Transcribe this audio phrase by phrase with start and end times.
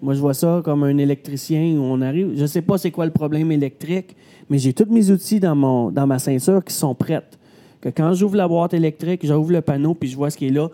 [0.00, 2.32] Moi, je vois ça comme un électricien où on arrive.
[2.36, 4.16] Je sais pas c'est quoi le problème électrique,
[4.48, 7.38] mais j'ai tous mes outils dans, mon, dans ma ceinture qui sont prêtes.
[7.80, 10.50] Que quand j'ouvre la boîte électrique, j'ouvre le panneau, puis je vois ce qui est
[10.50, 10.68] là,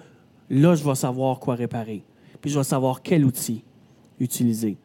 [0.51, 2.03] là, je vais savoir quoi réparer.
[2.41, 3.63] Puis je vais savoir quel outil
[4.21, 4.77] utiliser.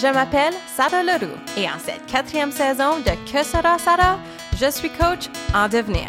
[0.00, 4.18] Je m'appelle Sarah Leroux et en cette quatrième saison de Que sera Sarah,
[4.60, 6.08] je suis coach en devenir.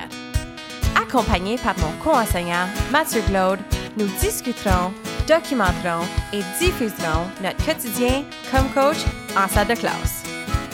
[0.95, 3.59] Accompagné par mon co-enseignant Mathieu Glaude,
[3.97, 4.91] nous discuterons,
[5.27, 8.97] documenterons et diffuserons notre quotidien comme coach
[9.37, 10.23] en salle de classe.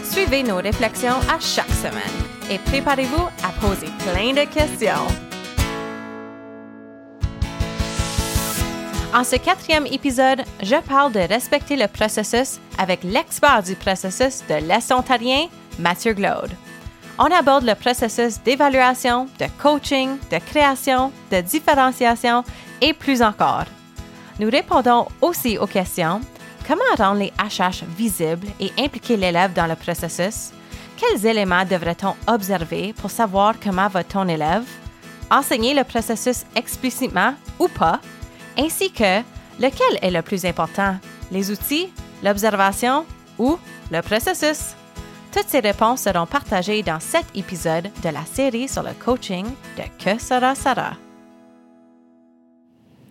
[0.04, 5.08] Suivez nos réflexions à chaque semaine et préparez-vous à poser plein de questions.
[9.14, 14.56] En ce quatrième épisode, je parle de respecter le processus avec l'expert du processus de
[14.56, 15.48] l'Est ontarien,
[15.80, 16.52] Mathieu Glaude.
[17.18, 22.44] On aborde le processus d'évaluation, de coaching, de création, de différenciation
[22.82, 23.66] et plus encore.
[24.40, 26.22] Nous répondons aussi aux questions.
[26.66, 30.52] Comment rendre les HH visibles et impliquer l'élève dans le processus,
[30.98, 34.66] quels éléments devrait-on observer pour savoir comment va ton élève,
[35.32, 38.00] enseigner le processus explicitement ou pas,
[38.58, 39.22] ainsi que
[39.60, 40.98] lequel est le plus important,
[41.32, 41.92] les outils,
[42.24, 43.06] l'observation
[43.38, 43.58] ou
[43.92, 44.76] le processus?
[45.32, 49.46] Toutes ces réponses seront partagées dans cet épisode de la série sur le coaching
[49.78, 51.09] de Que sera Sarah.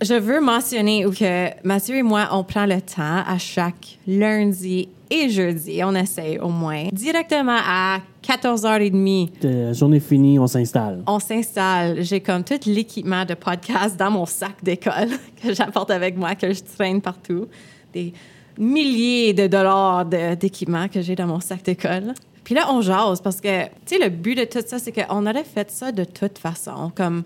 [0.00, 5.28] Je veux mentionner que Mathieu et moi, on prend le temps à chaque lundi et
[5.28, 9.30] jeudi, on essaye au moins, directement à 14h30.
[9.42, 11.02] La journée finie, on s'installe.
[11.06, 12.02] On s'installe.
[12.02, 15.08] J'ai comme tout l'équipement de podcast dans mon sac d'école
[15.42, 17.48] que j'apporte avec moi, que je traîne partout.
[17.92, 18.12] Des
[18.58, 22.14] milliers de dollars d'équipement que j'ai dans mon sac d'école.
[22.44, 25.26] Puis là, on jase parce que, tu sais, le but de tout ça, c'est qu'on
[25.26, 26.92] aurait fait ça de toute façon.
[26.94, 27.22] Comme,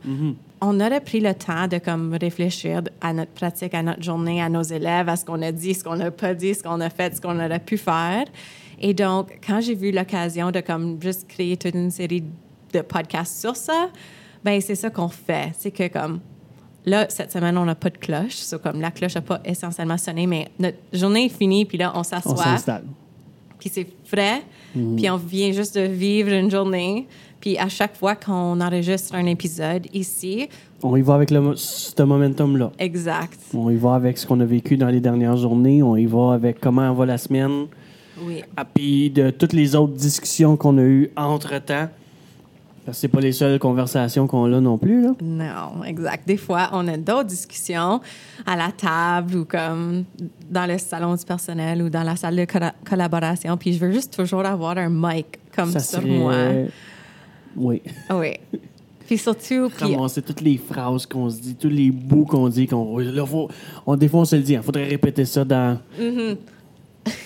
[0.64, 4.48] on aurait pris le temps de comme réfléchir à notre pratique, à notre journée, à
[4.48, 6.88] nos élèves, à ce qu'on a dit, ce qu'on n'a pas dit, ce qu'on a
[6.88, 8.24] fait, ce qu'on aurait pu faire.
[8.80, 12.22] Et donc, quand j'ai vu l'occasion de comme juste créer toute une série
[12.72, 13.90] de podcasts sur ça,
[14.44, 15.50] ben c'est ça qu'on fait.
[15.58, 16.20] C'est que comme
[16.86, 18.34] là, cette semaine, on n'a pas de cloche.
[18.36, 21.92] So, comme la cloche n'a pas essentiellement sonné, mais notre journée est finie, puis là,
[21.94, 22.84] on On s'assoit s'installe.
[23.58, 24.42] puis c'est frais,
[24.74, 27.06] puis on vient juste de vivre une journée.
[27.42, 30.48] Puis à chaque fois qu'on enregistre un épisode ici,
[30.82, 32.70] On y va avec le, ce momentum-là.
[32.78, 33.38] exact.
[33.52, 35.82] On y va avec ce qu'on a vécu dans les dernières journées.
[35.82, 37.66] On y va avec comment va la semaine.
[38.24, 38.42] Oui.
[38.56, 41.88] Ah, Puis de toutes les autres discussions qu'on a eues entre-temps.
[42.84, 45.02] Parce que c'est pas les seules conversations qu'on a non plus.
[45.02, 45.10] Là.
[45.22, 46.26] Non, exact.
[46.26, 48.00] Des fois, on a d'autres discussions
[48.44, 50.04] à la table ou comme
[50.50, 53.56] dans le salon du personnel ou dans la salle de colla- collaboration.
[53.56, 56.34] Puis je veux juste toujours avoir un mic comme Ça sur moi.
[57.56, 57.82] Oui.
[58.10, 58.32] Oui.
[59.06, 62.66] Puis surtout, puis Ramasser toutes les phrases qu'on se dit, tous les bouts qu'on dit.
[62.66, 63.48] Qu'on, là, faut,
[63.86, 64.54] on, des fois, on se le dit.
[64.54, 65.78] Il faudrait répéter ça dans.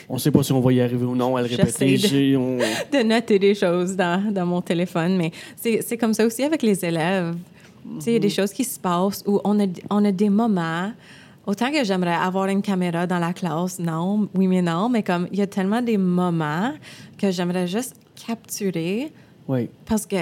[0.08, 1.96] On sait pas si on va y arriver ou non à le répéter.
[1.96, 1.98] Mm-hmm.
[1.98, 2.56] J'essaie de- J'ai- on-
[2.92, 6.62] de noter des choses dans, dans mon téléphone, mais c'est c'est comme ça aussi avec
[6.62, 7.34] les élèves.
[8.00, 10.30] Sais, il y a des choses qui se passent où on a, on a des
[10.30, 10.90] moments.
[11.46, 15.28] Autant que j'aimerais avoir une caméra dans la classe, non, oui, mais non, mais comme
[15.30, 16.72] il y a tellement des moments
[17.16, 17.94] que j'aimerais juste
[18.26, 19.12] capturer
[19.48, 19.68] Oui.
[19.84, 20.16] parce que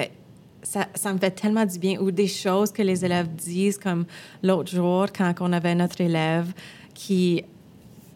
[0.62, 2.00] ça, ça me fait tellement du bien.
[2.00, 4.06] Ou des choses que les élèves disent, comme
[4.42, 6.52] l'autre jour, quand on avait notre élève
[6.94, 7.44] qui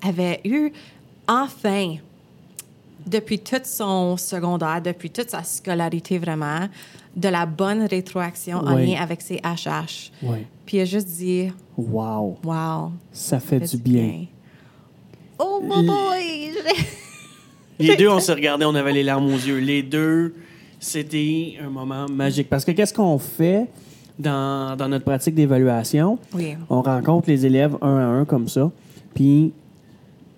[0.02, 0.72] avait eu,
[1.26, 1.96] enfin,
[3.06, 6.68] depuis tout son secondaire, depuis toute sa scolarité vraiment,
[7.16, 10.12] de la bonne rétroaction en lien avec ses HH.
[10.22, 10.38] Oui.
[10.64, 12.38] Puis il a juste dit, Wow.
[12.44, 14.24] wow, Ça fait fait du bien.
[15.38, 16.52] Oh, mon boy!
[17.78, 19.58] Les deux, on se regardait, on avait les larmes aux yeux.
[19.58, 20.34] Les deux,
[20.80, 22.48] c'était un moment magique.
[22.48, 23.66] Parce que qu'est-ce qu'on fait
[24.18, 26.18] dans, dans notre pratique d'évaluation?
[26.34, 26.54] Oui.
[26.70, 28.70] On rencontre les élèves un à un comme ça,
[29.14, 29.52] puis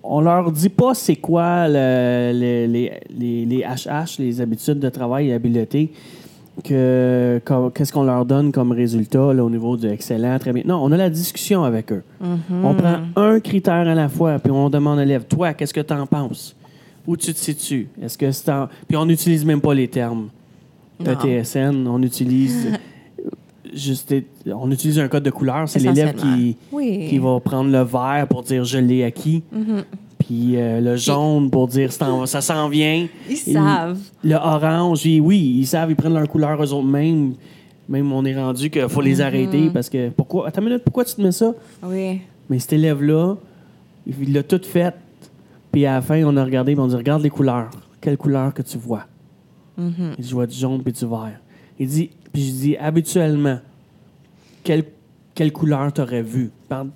[0.02, 4.88] on leur dit pas c'est quoi le- le- les, les, les HH, les habitudes de
[4.88, 5.92] travail et habileté,
[6.64, 10.62] que, comme- qu'est-ce qu'on leur donne comme résultat là, au niveau du excellent, très bien.
[10.66, 12.02] Non, on a la discussion avec eux.
[12.62, 15.80] On prend un critère à la fois, puis on demande à l'élève, toi, qu'est-ce que
[15.80, 16.56] tu en penses?
[17.06, 17.88] Où tu te situes?
[18.02, 20.28] Est-ce que c'est en- Puis on n'utilise même pas les termes
[21.06, 22.68] ETSN, on utilise
[23.74, 24.14] juste
[24.46, 27.06] on utilise un code de couleur, c'est l'élève qui, Oui.
[27.08, 29.42] qui va prendre le vert pour dire je l'ai acquis.
[30.18, 33.06] Puis euh, le jaune pour dire ça s'en vient.
[33.28, 33.98] Ils Et savent.
[34.22, 37.34] Le orange, et oui, ils savent, ils prennent leur couleur eux autres mêmes.
[37.88, 41.04] Même on est rendu qu'il faut les arrêter parce que pourquoi attends une minute, pourquoi
[41.04, 41.52] tu te mets ça?
[41.82, 42.20] Oui.
[42.48, 43.36] Mais cet élève-là,
[44.06, 44.94] il l'a tout fait.
[45.72, 47.70] Puis à la fin, on a regardé, puis on dit Regarde les couleurs.
[48.00, 49.04] Quelle couleur que tu vois
[49.80, 51.40] Il dit Je vois du jaune puis du vert.
[51.78, 53.58] Il dit, puis je dis Habituellement,
[54.62, 54.84] quelle,
[55.34, 56.50] quelle couleur tu aurais vu.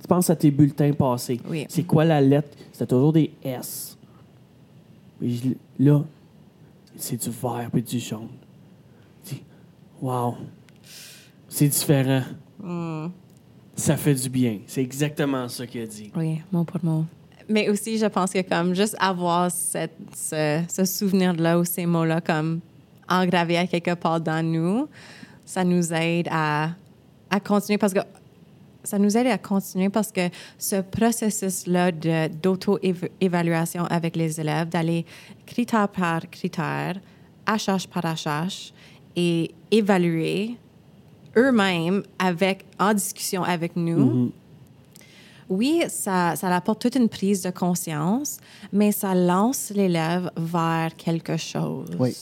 [0.09, 1.41] Pense à tes bulletins passés.
[1.49, 1.67] Oui.
[1.69, 2.49] C'est quoi la lettre?
[2.73, 3.97] C'était toujours des S.
[5.19, 5.37] Puis
[5.79, 6.03] je- là,
[6.97, 8.29] c'est du vert puis du jaune.
[9.25, 9.43] Tu dis,
[10.03, 10.37] Wow.
[11.49, 12.23] C'est différent.
[12.63, 13.07] Hmm.
[13.77, 14.59] Ça fait du bien.
[14.67, 16.11] C'est exactement ça qu'il a dit.
[16.17, 17.05] Oui, mot pour mot.
[17.49, 22.21] Mais aussi, je pense que comme juste avoir cette, ce, ce souvenir-là ou ces mots-là
[22.21, 22.61] comme
[23.09, 24.89] engravés à quelque part dans nous,
[25.45, 26.71] ça nous aide à,
[27.31, 28.01] à continuer parce que
[28.83, 30.29] ça nous aide à continuer parce que
[30.59, 35.05] ce processus-là d'auto-évaluation avec les élèves, d'aller
[35.47, 36.97] critère par critère,
[37.47, 38.73] HH par HH
[39.17, 40.57] et évaluer
[41.37, 44.31] eux-mêmes avec, en discussion avec nous, Mhm.
[45.51, 48.39] oui, ça, ça apporte toute une prise de conscience,
[48.73, 51.89] mais ça lance l'élève vers quelque chose.
[51.99, 52.15] Oui.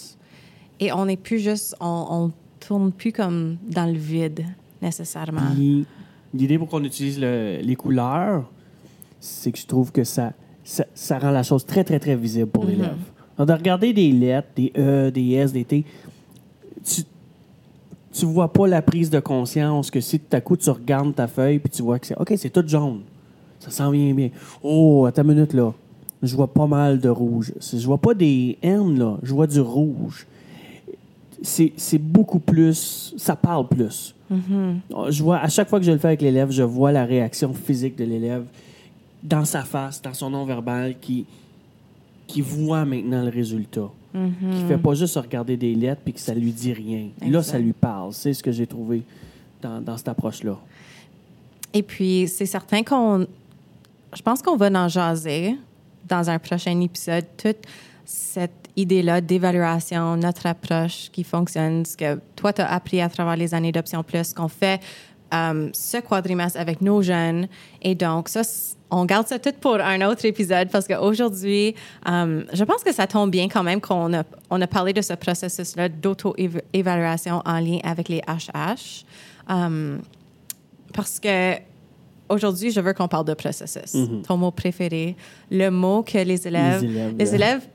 [0.83, 4.45] Et on n'est plus juste, on, on tourne plus comme dans le vide
[4.81, 5.43] nécessairement.
[6.35, 8.51] L'idée pour qu'on utilise le- les couleurs,
[9.21, 10.33] c'est que je trouve que ça,
[10.65, 12.97] ça, ça rend la chose très, très, très visible pour l'élève.
[13.37, 15.85] Alors, De regarder des lettres, des E, des S, des T,
[16.85, 17.03] tu
[18.13, 21.27] tu vois pas la prise de conscience que si tout à coup tu regardes ta
[21.27, 23.01] feuille puis tu vois que c'est OK, c'est tout jaune.
[23.59, 24.29] Ça s'en vient bien.
[24.63, 25.73] Oh, attends une minute là.
[26.23, 27.55] Je vois pas mal de rouge.
[27.61, 30.27] Je vois pas des N là, je vois du rouge.
[31.43, 34.15] C'est beaucoup plus, ça parle plus.
[34.31, 37.53] Je vois, à chaque fois que je le fais avec l'élève, je vois la réaction
[37.53, 38.45] physique de l'élève
[39.23, 41.27] dans sa face, dans son non-verbal, qui,
[42.27, 43.91] qui voit maintenant le résultat.
[44.13, 47.09] Qui fait pas juste regarder des lettres puis que ça lui dit rien.
[47.27, 48.13] Là, ça lui parle.
[48.13, 49.03] C'est ce que j'ai trouvé
[49.63, 50.59] dans, dans cette approche-là.
[51.73, 53.27] Et puis, c'est certain qu'on.
[54.15, 55.57] Je pense qu'on va en jaser
[56.07, 57.57] dans un prochain épisode, toute
[58.05, 63.37] cette idée-là d'évaluation, notre approche qui fonctionne, ce que toi, tu as appris à travers
[63.37, 64.81] les années d'Option Plus, qu'on fait
[65.35, 67.49] euh, ce quadrimestre avec nos jeunes.
[67.81, 68.43] Et donc, ça,
[68.91, 71.75] on garde ça tout pour un autre épisode parce qu'aujourd'hui,
[72.09, 75.01] euh, je pense que ça tombe bien quand même qu'on a, on a parlé de
[75.01, 79.05] ce processus-là d'auto-évaluation en lien avec les HH.
[79.51, 79.97] Euh,
[80.93, 81.55] parce que
[82.29, 83.97] aujourd'hui, je veux qu'on parle de processus.
[84.27, 85.17] Ton mot préféré,
[85.51, 87.33] le mot que les élèves, Les élèves, les là.
[87.35, 87.69] élèves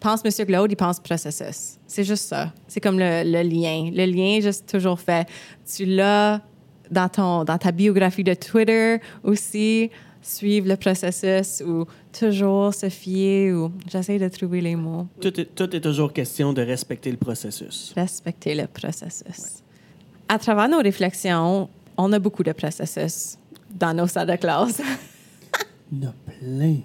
[0.00, 1.78] pensent Monsieur Glaude, ils pensent processus.
[1.86, 2.52] C'est juste ça.
[2.66, 3.90] C'est comme le, le lien.
[3.92, 5.26] Le lien est juste toujours fait.
[5.66, 6.40] Tu l'as
[6.90, 9.90] dans ton dans ta biographie de Twitter aussi.
[10.20, 15.06] Suivre le processus ou toujours se fier ou j'essaie de trouver les mots.
[15.20, 17.92] Tout est, tout est toujours question de respecter le processus.
[17.94, 19.62] Respecter le processus.
[20.28, 23.38] À travers nos réflexions, on a beaucoup de processus
[23.70, 24.82] dans nos salles de classe.
[25.92, 26.76] Il y en a plein.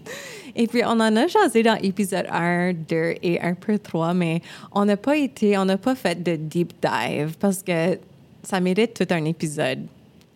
[0.56, 4.42] Et puis, on en a jasé dans épisode 1, 2 et un peu 3, mais
[4.72, 7.98] on n'a pas été, on n'a pas fait de deep dive parce que
[8.44, 9.80] ça mérite tout un épisode.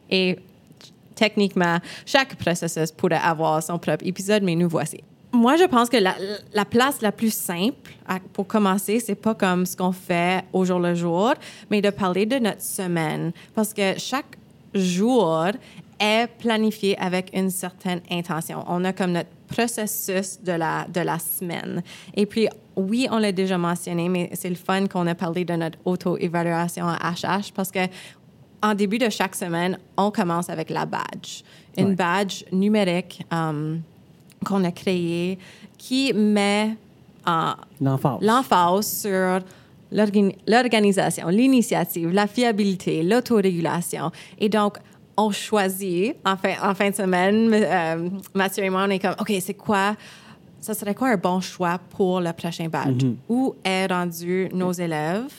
[0.10, 0.40] Et
[1.14, 5.04] techniquement, chaque processus pourrait avoir son propre épisode, mais nous voici.
[5.34, 6.16] Moi, je pense que la,
[6.54, 7.92] la place la plus simple
[8.34, 11.34] pour commencer, c'est pas comme ce qu'on fait au jour le jour,
[11.70, 13.34] mais de parler de notre semaine.
[13.54, 14.38] Parce que chaque
[14.74, 15.52] jour
[16.00, 18.64] est planifié avec une certaine intention.
[18.68, 21.82] On a comme notre processus de la, de la semaine.
[22.16, 25.54] Et puis, oui, on l'a déjà mentionné, mais c'est le fun qu'on a parlé de
[25.54, 27.80] notre auto-évaluation à HH parce que
[28.62, 31.42] en début de chaque semaine, on commence avec la badge.
[31.78, 31.96] Une Ouais.
[31.96, 33.82] badge numérique um,
[34.46, 35.38] qu'on a créée
[35.78, 36.76] qui met
[37.26, 38.18] en, L'emphase.
[38.22, 39.40] l'emphase sur
[39.92, 44.12] l'organi- l'organisation, l'initiative, la fiabilité, l'autorégulation.
[44.40, 44.78] Et donc,
[45.18, 49.16] on choisit, en fin, en fin de semaine, euh, Mathieu et moi, on est comme,
[49.20, 49.96] OK, c'est quoi,
[50.62, 53.04] ça serait quoi un bon choix pour le prochain badge?
[53.28, 55.34] Où est rendu nos élèves?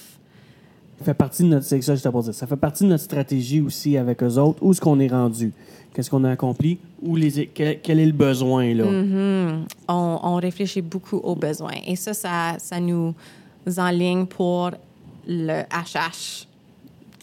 [0.98, 2.34] Ça fait partie de notre c'est ça, pour dire.
[2.34, 4.58] Ça fait partie de notre stratégie aussi avec eux autres.
[4.62, 5.52] Où est-ce qu'on est rendu?
[5.94, 6.78] Qu'est-ce qu'on a accompli?
[7.00, 8.84] Où les, quel, quel est le besoin, là?
[9.88, 11.76] on, on réfléchit beaucoup aux besoins.
[11.86, 13.14] Et ça, ça, ça nous
[13.76, 14.72] enligne pour
[15.28, 16.47] le HH,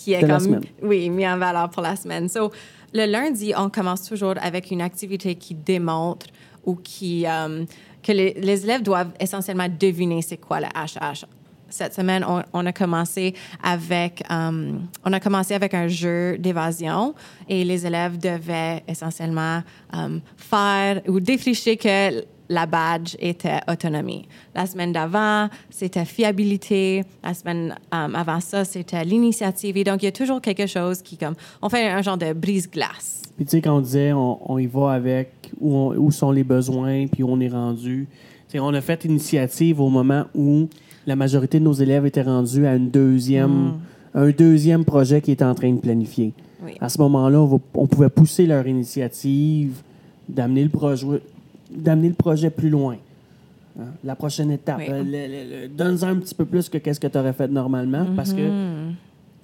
[0.05, 2.29] qui est De comme, oui, mis en valeur pour la semaine.
[2.29, 2.51] So,
[2.93, 6.27] le lundi, on commence toujours avec une activité qui démontre
[6.63, 7.65] ou qui, euh,
[8.03, 11.25] que les, les élèves doivent essentiellement deviner c'est quoi le HH.
[11.69, 13.33] Cette semaine, on, on a commencé
[13.63, 17.15] avec euh, on a commencé avec un jeu d'évasion
[17.49, 19.63] et les élèves devaient essentiellement
[19.95, 24.27] euh, faire ou défricher que la badge était autonomie.
[24.53, 27.03] La semaine d'avant, c'était fiabilité.
[27.23, 29.77] La semaine euh, avant ça, c'était l'initiative.
[29.77, 32.33] Et donc, il y a toujours quelque chose qui, comme, on fait un genre de
[32.33, 33.23] brise-glace.
[33.35, 36.31] Puis tu sais, quand on disait on, on y va avec où, on- où sont
[36.31, 38.07] les besoins, puis où on est rendu.
[38.57, 40.69] On a fait initiative au moment où
[41.05, 43.73] la majorité de nos élèves étaient rendus à une deuxième,
[44.13, 46.31] un deuxième projet qui était en train de planifier.
[46.63, 46.71] Oui.
[46.79, 49.81] À ce moment-là, on, on pouvait pousser leur initiative,
[50.29, 51.05] d'amener le projet,
[51.75, 52.97] d'amener le projet plus loin.
[53.79, 53.83] Hein?
[54.03, 54.77] La prochaine étape.
[54.79, 54.87] Oui.
[54.89, 58.41] Euh, Donne-en un petit peu plus que qu'est-ce que tu aurais fait normalement, parce que
[58.41, 58.95] Mhm.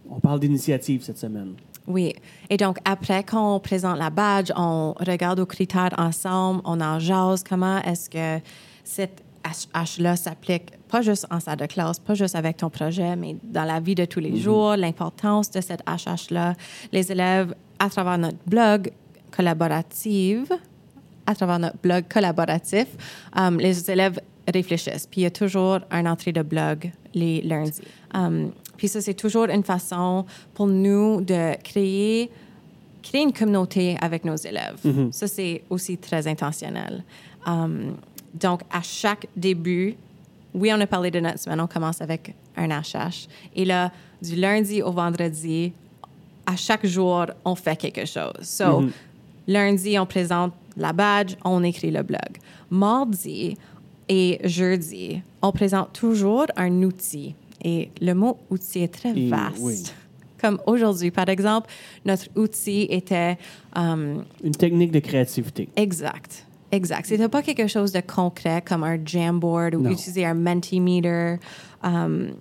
[0.09, 1.53] on parle d'initiative cette semaine.
[1.87, 2.13] Oui.
[2.49, 7.43] Et donc, après qu'on présente la badge, on regarde aux critères ensemble, on en jase
[7.43, 8.43] comment est-ce que
[8.83, 9.23] cette
[9.73, 13.63] H-là s'applique, pas juste en salle de classe, pas juste avec ton projet, mais dans
[13.63, 16.53] la vie de tous les jours, l'importance de cette HH-là.
[16.91, 18.91] Les élèves, à travers notre blog
[19.35, 20.47] collaborative,
[21.31, 22.87] à travers notre blog collaboratif,
[23.35, 24.19] um, les élèves
[24.51, 25.07] réfléchissent.
[25.07, 27.81] Puis il y a toujours une entrée de blog les lundis.
[28.13, 32.29] Um, puis ça, c'est toujours une façon pour nous de créer,
[33.03, 34.77] créer une communauté avec nos élèves.
[35.11, 37.03] Ça, c'est aussi très intentionnel.
[37.45, 37.95] Um,
[38.33, 39.95] donc, à chaque début,
[40.53, 43.27] oui, on a parlé de notre semaine, on commence avec un HH.
[43.55, 45.73] Et là, du lundi au vendredi,
[46.45, 48.33] à chaque jour, on fait quelque chose.
[48.41, 48.85] So,
[49.47, 52.37] lundi, on présente la badge, on écrit le blog.
[52.69, 53.57] Mardi
[54.09, 57.35] et jeudi, on présente toujours un outil.
[57.63, 59.57] Et le mot outil est très Et vaste.
[59.59, 59.83] oui.
[60.41, 61.69] Comme aujourd'hui, par exemple,
[62.03, 63.37] notre outil était
[63.75, 65.69] um, Une technique de créativité.
[65.75, 66.47] Exact.
[66.71, 67.05] Exact.
[67.05, 69.91] C'était pas quelque chose de concret comme un Jamboard ou Non.
[69.91, 71.35] utiliser un Mentimeter.
[71.83, 72.31] Um,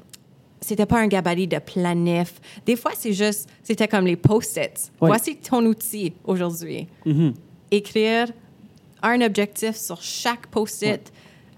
[0.61, 2.35] c'était pas un gabarit de planif.
[2.67, 4.91] Des fois, c'est juste, c'était comme les post-its.
[5.01, 5.09] Oui.
[5.09, 6.87] Voici ton outil aujourd'hui.
[7.05, 7.35] Mhm.
[7.71, 8.29] Écrire
[9.03, 11.13] un objectif sur chaque post-it.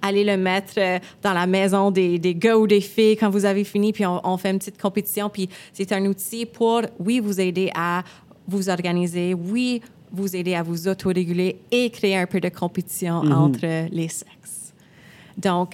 [0.05, 3.45] Aller le mettre euh, dans la maison des, des gars ou des filles quand vous
[3.45, 5.29] avez fini, puis on, on fait une petite compétition.
[5.31, 8.03] Puis c'est un outil pour, oui, vous aider à
[8.49, 9.81] vous organiser, oui,
[10.13, 14.75] vous aider à vous autoréguler et créer un peu de compétition entre les sexes.
[15.39, 15.73] Donc,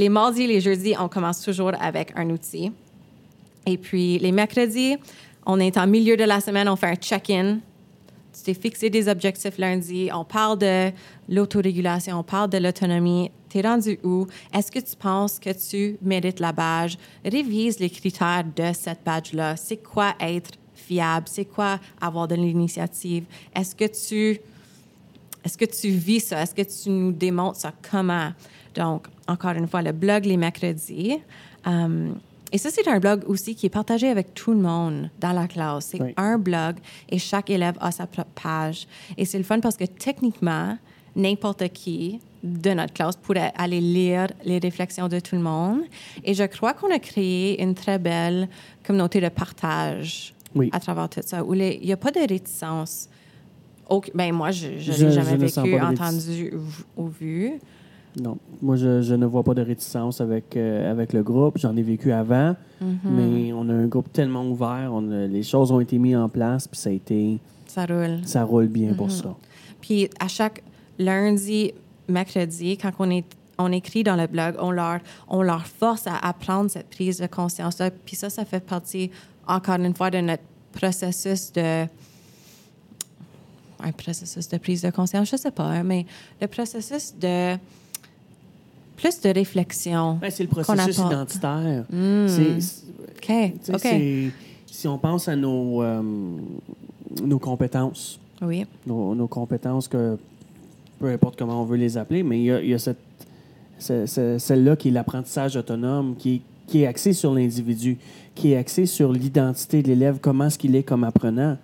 [0.00, 2.72] les mardis et les jeudis, on commence toujours avec un outil.
[3.66, 4.96] Et puis, les mercredis,
[5.44, 7.58] on est en milieu de la semaine, on fait un check-in.
[8.32, 10.90] Tu t'es fixé des objectifs lundi, on parle de
[11.28, 13.30] l'autorégulation, on parle de l'autonomie.
[13.50, 14.26] T'es rendu où?
[14.54, 16.94] Est-ce que tu penses que tu mérites la badge?
[17.22, 19.56] Révise les critères de cette badge-là.
[19.56, 21.26] C'est quoi être fiable?
[21.28, 23.24] C'est quoi avoir de l'initiative?
[23.54, 23.84] Est-ce que
[25.44, 26.42] est-ce que tu vis ça?
[26.42, 27.72] Est-ce que tu nous démontres ça?
[27.90, 28.32] Comment?
[28.74, 31.18] Donc, encore une fois, le blog les mercredis.
[31.66, 32.16] Um,
[32.52, 35.46] et ça, c'est un blog aussi qui est partagé avec tout le monde dans la
[35.46, 35.86] classe.
[35.86, 36.14] C'est Oui.
[36.16, 36.76] un blog
[37.08, 38.86] et chaque élève a sa propre page.
[39.16, 40.76] Et c'est le fun parce que techniquement,
[41.14, 45.80] n'importe qui de notre classe pourrait aller lire les réflexions de tout le monde.
[46.24, 48.48] Et je crois qu'on a créé une très belle
[48.84, 50.70] communauté de partage Oui.
[50.72, 53.08] à travers tout ça, où les- il n'y a pas de réticence.
[53.88, 56.52] Auc- ben moi, je ne Je- l'ai je jamais vécu, entendu
[56.96, 57.52] ou vu.
[58.18, 61.58] Non, moi, je, je ne vois pas de réticence avec, euh, avec le groupe.
[61.58, 62.96] J'en ai vécu avant, Mm-hmm.
[63.10, 64.90] mais on a un groupe tellement ouvert.
[64.94, 68.20] On a- les choses ont été mises en place, puis ça a été, Ça roule.
[68.24, 69.36] ça roule bien pour ça.
[69.82, 70.62] Puis à chaque
[70.98, 71.72] lundi,
[72.08, 73.26] mercredi, quand on, est,
[73.58, 77.26] on écrit dans le blog, on leur, on leur force à apprendre cette prise de
[77.26, 77.90] conscience-là.
[77.90, 79.10] Puis ça, ça fait partie,
[79.46, 81.84] encore une fois, de notre processus de...
[83.82, 86.04] Un processus de prise de conscience, je sais pas, hein, mais
[86.40, 87.56] le processus de...
[89.00, 90.18] Plus de réflexion.
[90.20, 91.84] Ben, c'est le processus identitaire.
[91.90, 92.28] Mm.
[92.28, 92.84] C'est- c'est-
[93.74, 94.32] OK,
[94.66, 96.02] Si on pense à nos, euh,
[97.22, 100.16] nos compétences, Oui, nos, nos compétences que
[100.98, 102.98] peu importe comment on veut les appeler, mais il y a, il y a cette,
[103.78, 107.98] ce- ce- celle-là qui est l'apprentissage autonome, qui est, qui est axé sur l'individu,
[108.34, 111.56] qui est axé sur l'identité de l'élève, comment est-ce qu'il est comme apprenant.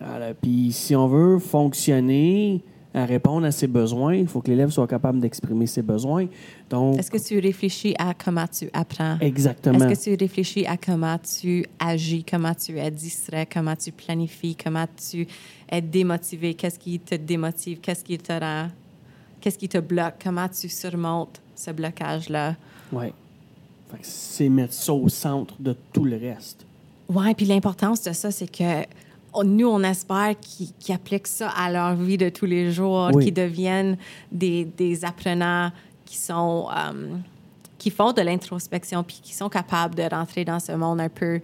[0.00, 0.34] Voilà.
[0.34, 2.60] Puis si on veut fonctionner
[2.94, 6.26] à répondre à ses besoins, il faut que l'élève soit capable d'exprimer ses besoins.
[6.68, 9.16] Donc, Est-ce que tu réfléchis à comment tu apprends?
[9.20, 9.78] exactement.
[9.88, 14.56] Est-ce que tu réfléchis à comment tu agis, comment tu es distrait, comment tu planifies,
[14.62, 15.26] comment tu
[15.70, 18.68] es démotivé, qu'est-ce qui te démotive, qu'est-ce qui te rend,
[19.40, 22.56] qu'est-ce qui te bloque, comment tu surmontes ce blocage-là?
[22.92, 26.64] Que C'est mettre ça au centre de tout le reste.
[27.08, 28.82] Oui, puis l'importance de ça, c'est que
[29.32, 33.24] on- nous, on espère qu'ils appliquent ça à leur vie de tous les jours, Oui.
[33.24, 33.96] qu'ils deviennent
[34.30, 35.70] des, des apprenants
[36.04, 37.14] qui sont euh,
[37.78, 41.40] qui font de l'introspection puis qui sont capables de rentrer dans ce monde un peu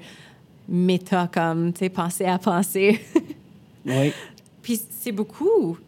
[0.69, 3.01] méta, comme, tu sais, penser à penser.
[3.87, 4.13] Oui.
[4.63, 5.79] Puis c'est beaucoup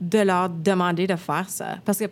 [0.00, 1.76] de leur demander de faire ça.
[1.84, 2.04] Parce que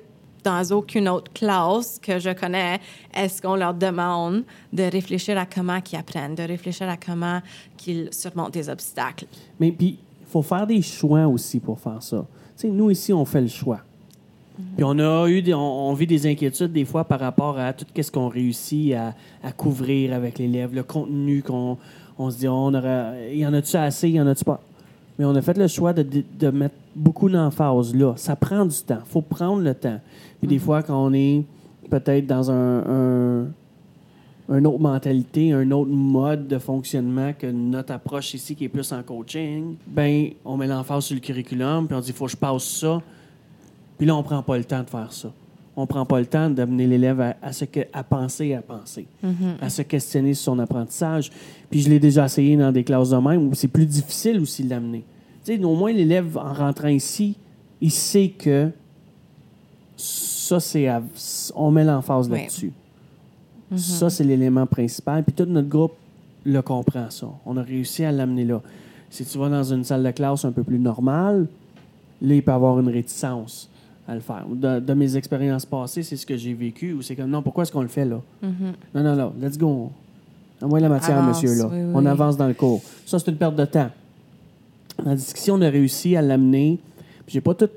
[0.45, 2.81] dans aucune autre classe que je connais,
[3.15, 7.41] est-ce qu'on leur demande de réfléchir à comment ils apprennent, de réfléchir à comment
[7.77, 9.27] qu'ils surmontent des obstacles?
[9.59, 12.27] Mais puis, il faut faire des choix aussi pour faire ça.
[12.57, 13.81] Tu sais, nous, ici, on fait le choix.
[14.77, 17.73] Puis on a eu, des, on, on vit des inquiétudes des fois par rapport à
[17.73, 21.77] tout ce qu'on réussit à, à couvrir avec l'élève, le contenu qu'on
[22.19, 24.61] on se dit, on aurait, il y en a-tu assez, il y en a-tu pas?
[25.19, 26.05] Mais on a fait le choix de,
[26.39, 28.15] de- mettre beaucoup d'emphase là.
[28.17, 28.99] Ça prend du temps.
[29.07, 30.01] Il faut prendre le temps.
[30.41, 31.45] Puis des fois, quand on est
[31.89, 33.47] peut-être dans un, un-
[34.57, 38.93] une autre mentalité, un autre mode de fonctionnement que notre approche ici qui est plus
[38.93, 42.33] en coaching, ben on met l'emphase sur le curriculum, puis on dit, il faut que
[42.33, 43.01] je passe ça.
[43.97, 45.31] Puis là, on prend pas le temps de faire ça.
[45.77, 47.35] On prend pas le temps d'amener l'élève à,
[47.67, 49.07] que- à penser à penser,
[49.61, 51.31] à se questionner sur son apprentissage.
[51.71, 54.63] Puis je l'ai déjà essayé dans des classes de même où c'est plus difficile aussi
[54.65, 55.05] de l'amener.
[55.45, 57.37] Tu sais, au moins, l'élève, en rentrant ici,
[57.81, 58.71] il sait que
[59.97, 60.89] ça, c'est...
[61.55, 62.41] On met l'emphase Oui.
[62.41, 62.73] là-dessus.
[63.77, 65.25] Ça, c'est l'élément principal.
[65.25, 65.95] Puis tout notre groupe
[66.45, 67.27] le comprend, ça.
[67.47, 68.61] On a réussi à l'amener là.
[69.11, 71.47] Si tu vas dans une salle de classe un peu plus normale,
[72.23, 73.69] là, il peut avoir une réticence
[74.07, 74.45] à le faire.
[74.49, 77.63] De, de mes expériences passées, c'est ce que j'ai vécu, où c'est comme, non, pourquoi
[77.63, 78.21] est-ce qu'on le fait là?
[78.43, 79.91] Non, non, non, let's go.
[80.63, 81.69] Envoie la matière, Avance, monsieur, là.
[81.71, 82.83] oui, oui, on avance dans le cours.
[83.07, 83.91] Ça, c'est une perte de temps.
[85.03, 86.79] Tandis que si on a réussi à l'amener,
[87.27, 87.69] j'ai pas tout...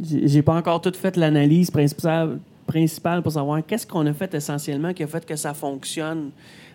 [0.00, 4.92] J'ai pas encore tout fait l'analyse principale, principale pour savoir qu'est-ce qu'on a fait essentiellement
[4.92, 6.30] qui a fait que ça fonctionne.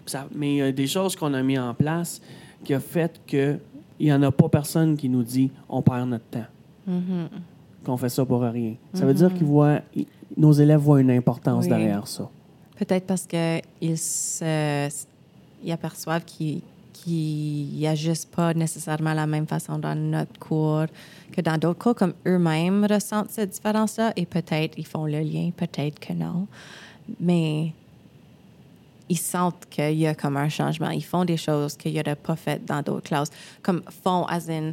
[0.05, 2.21] Ça- mais il y a des choses qu'on a mis en place
[2.65, 3.55] qui a fait que
[3.99, 6.45] il n'y en a pas personne qui nous dit on perd notre temps.
[6.89, 7.27] Mm-hmm.
[7.85, 8.75] Qu'on fait ça pour rien.
[8.93, 9.81] Ça veut dire qu'ils voient,
[10.37, 11.69] nos élèves voient une importance Oui.
[11.69, 12.29] derrière ça.
[12.77, 14.89] Peut-être parce qu'ils se,
[15.63, 16.61] ils aperçoivent qu'ils
[16.93, 20.85] qu'ils agissent pas nécessairement la même façon dans notre cours
[21.33, 25.49] que dans d'autres cours, comme eux-mêmes ressentent cette différence-là, et peut-être ils font le lien,
[25.55, 26.47] peut-être que non.
[27.19, 27.73] Mais
[29.09, 30.91] ils sentent qu'il y a comme un changement.
[30.91, 33.31] Ils font des choses qu'ils n'auraient pas faites dans d'autres classes.
[33.61, 34.71] Comme font, as in,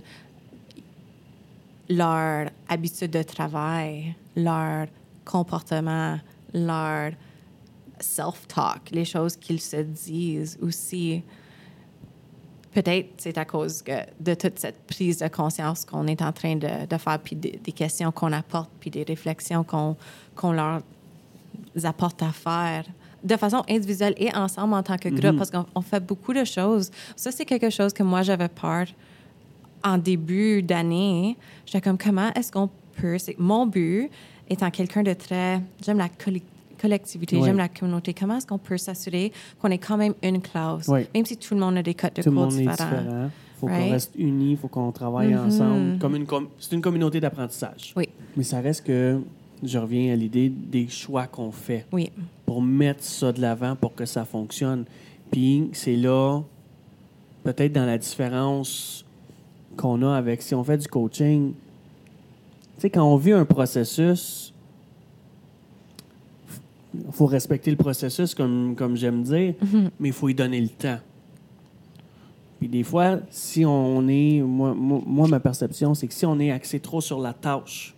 [1.91, 4.87] leur habitude de travail, leur
[5.25, 6.19] comportement,
[6.55, 7.13] leur
[7.99, 11.23] self-talk, les choses qu'ils se disent aussi.
[12.73, 16.55] Peut-être c'est à cause que- de toute cette prise de conscience qu'on est en train
[16.55, 19.97] de, de faire, puis des, des questions qu'on apporte, puis des réflexions qu'on
[20.37, 20.81] qu'on leur
[21.85, 22.85] apporte à faire
[23.23, 26.45] de façon individuelle et ensemble en tant que groupe, parce qu'on on fait beaucoup de
[26.45, 26.91] choses.
[27.17, 28.87] Ça, c'est quelque chose que moi, j'avais peur
[29.85, 31.37] en début d'année.
[31.67, 32.69] J'étais comme, comment est-ce qu'on
[33.01, 33.19] peut...
[33.19, 34.11] c'est- Mon but,
[34.49, 35.61] étant quelqu'un de très...
[35.85, 36.09] J'aime la
[36.81, 37.43] collectivité, Oui.
[37.45, 38.15] j'aime la communauté.
[38.15, 41.03] Comment est-ce qu'on peut s'assurer qu'on est quand même une classe, Oui.
[41.15, 42.75] même si tout le monde a des codes de Tout le cours monde est différents?
[43.01, 43.31] différent.
[43.57, 43.85] Il faut Right?
[43.85, 45.99] qu'on reste unis, il faut qu'on travaille ensemble.
[45.99, 47.93] Comme une com- c'est une communauté d'apprentissage.
[47.97, 49.21] Oui, Mais ça reste que
[49.63, 52.11] je reviens à l'idée des choix qu'on fait oui.
[52.47, 54.87] pour mettre ça de l'avant pour que ça fonctionne.
[55.31, 56.41] Puis c'est là,
[57.45, 59.05] peut-être dans la différence
[59.77, 61.53] qu'on a avec si on fait du coaching.
[62.77, 64.53] Tu sais, quand on vit un processus,
[66.95, 69.55] il faut respecter le processus, comme, comme j'aime dire,
[69.99, 70.99] mais il faut y donner le temps.
[72.59, 74.43] Puis des fois, si on est.
[74.43, 77.95] Moi, moi, moi, ma perception, c'est que si on est axé trop sur la tâche,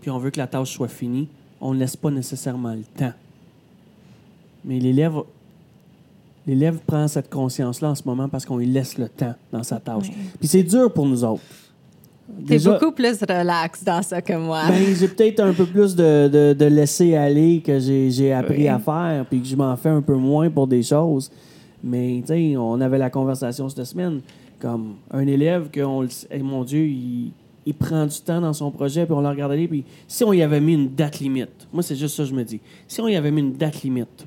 [0.00, 1.28] puis on veut que la tâche soit finie,
[1.60, 3.12] on ne laisse pas nécessairement le temps.
[4.64, 5.22] Mais l'élève,
[6.46, 9.80] l'élève prend cette conscience-là en ce moment parce qu'on lui laisse le temps dans sa
[9.80, 10.08] tâche.
[10.08, 10.14] Oui.
[10.38, 11.42] Puis c'est dur pour nous autres.
[12.46, 14.62] T'es beaucoup plus relax dans ça que moi.
[14.68, 18.62] ben, j'ai peut-être un peu plus de, de, de laisser aller que j'ai, j'ai appris
[18.62, 18.68] Oui.
[18.68, 21.30] à faire, puis que je m'en fais un peu moins pour des choses.
[21.82, 24.20] Mais, tu sais, on avait la conversation cette semaine,
[24.58, 27.30] comme un élève que, on, eh, mon Dieu, il,
[27.66, 30.32] il prend du temps dans son projet, puis on le regarde aller, puis si on
[30.32, 33.02] y avait mis une date limite, moi, c'est juste ça que je me dis, si
[33.02, 34.26] on y avait mis une date limite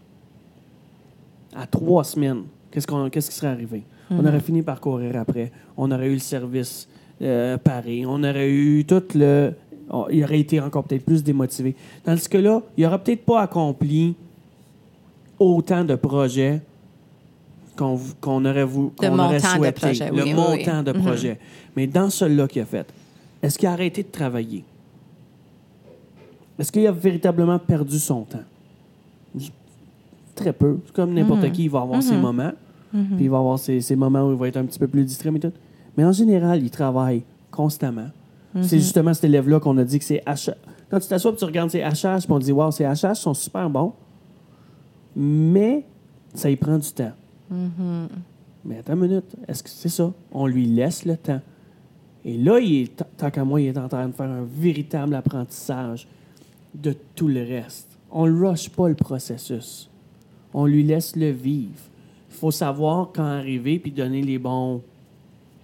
[1.57, 3.83] à trois semaines, qu'est-ce, qu'on, qu'est-ce qui serait arrivé?
[4.09, 6.87] On aurait fini par courir après, on aurait eu le service
[7.21, 9.51] euh, paré, on aurait eu tout le...
[9.89, 11.75] on- il aurait été encore peut-être plus démotivé.
[12.03, 14.15] Tandis que là, il n'aurait peut-être pas accompli
[15.39, 16.61] autant de projets
[17.75, 19.93] qu'on, qu'on aurait, voulu, De qu'on aurait souhaité.
[20.11, 20.83] le oui, montant oui.
[20.83, 21.01] de Mhm.
[21.03, 21.39] projets.
[21.75, 22.87] Mais dans celui-là qu'il a fait,
[23.41, 24.63] est-ce qu'il a arrêté de travailler?
[26.57, 28.39] Est-ce qu'il a véritablement perdu son temps?
[30.37, 30.77] Très peu.
[30.85, 31.51] C'est Comme n'importe Mhm.
[31.51, 32.21] qui, il va avoir ses Mhm.
[32.21, 32.51] moments.
[32.91, 35.03] Puis il va avoir ses, ses moments où il va être un petit peu plus
[35.03, 35.51] distrait, mais tout.
[35.97, 38.07] Mais en général, il travaille constamment.
[38.61, 40.49] C'est justement cet élève-là qu'on a dit que c'est HH.
[40.89, 43.33] Quand tu t'assois et tu regardes ses HH, puis on dit, wow, ces HH sont
[43.35, 43.91] super bons,
[45.15, 45.85] mais
[46.33, 47.11] ça y prend du temps.
[48.65, 50.11] Mais attends une minute, est-ce que c'est ça?
[50.31, 51.41] On lui laisse le temps.
[52.25, 55.15] Et là, il est, tant qu'à moi, il est en train de faire un véritable
[55.15, 56.07] apprentissage
[56.73, 57.87] de tout le reste.
[58.11, 59.89] On ne rush pas le processus.
[60.59, 61.77] On lui laisse le vivre.
[62.31, 64.81] Il faut savoir quand arriver puis donner les bons,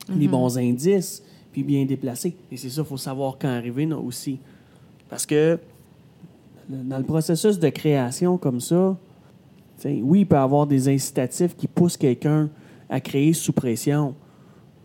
[0.08, 2.36] les bons indices puis bien déplacer.
[2.51, 4.38] Et c'est ça, il faut savoir quand arriver non, aussi.
[5.10, 5.58] Parce que
[6.69, 8.95] dans le processus de création comme ça,
[9.84, 12.47] oui, il peut y avoir des incitatifs qui poussent quelqu'un
[12.88, 14.13] à créer sous pression,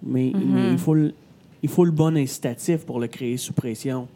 [0.03, 1.13] mais, mais il, faut le,
[1.63, 4.09] il faut le bon incitatif pour le créer sous pression.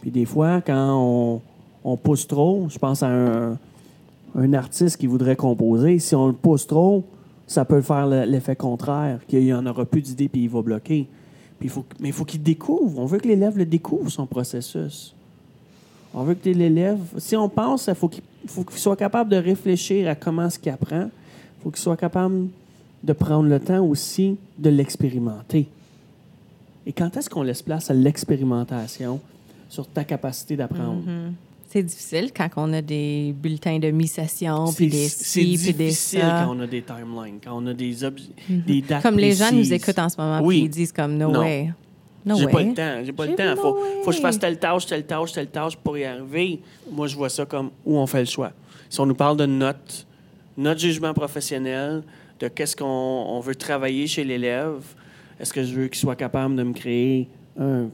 [0.00, 1.42] Puis des fois, quand on,
[1.84, 3.58] on pousse trop, je pense à un,
[4.34, 7.04] un artiste qui voudrait composer, si on le pousse trop,
[7.46, 10.62] ça peut faire le- l'effet contraire, qu'il n'y en aura plus d'idées puis il va
[10.62, 11.06] bloquer.
[11.60, 11.70] Puis
[12.00, 12.98] mais il faut qu'il découvre.
[12.98, 15.14] On veut que l'élève le découvre, son processus.
[16.14, 19.36] On veut que l'élève, si on pense, il faut qu'il faut qu'il soit capable de
[19.36, 21.04] réfléchir à comment ce qu'il apprend.
[21.06, 22.48] Il faut qu'il soit capable
[23.02, 25.66] de prendre le temps aussi de l'expérimenter.
[26.86, 29.20] Et quand est-ce qu'on laisse place à l'expérimentation
[29.68, 31.02] sur ta capacité d'apprendre?
[31.74, 35.86] C'est difficile quand on a des bulletins de mi-session, puis des C'est ci, puis des
[35.88, 36.44] difficile ça.
[36.46, 39.50] quand on a des timelines, quand on a des, ob- des dates Comme les gens
[39.50, 40.54] nous écoutent en ce moment, Oui.
[40.58, 41.40] puis ils disent comme no Non.
[41.40, 41.72] way.
[42.24, 43.02] No J'ai pas le temps.
[43.04, 43.44] J'ai pas le temps.
[43.44, 46.60] no Faut, faut que je fasse telle tâche, telle tâche, telle tâche pour y arriver.
[46.92, 48.52] Moi, je vois ça comme où on fait le choix.
[48.88, 50.06] Si on nous parle de notes,
[50.56, 52.04] notre jugement professionnel,
[52.38, 54.76] de qu'est-ce qu'on on veut travailler chez l'élève,
[55.40, 57.88] est-ce que je veux qu'il soit capable de me créer un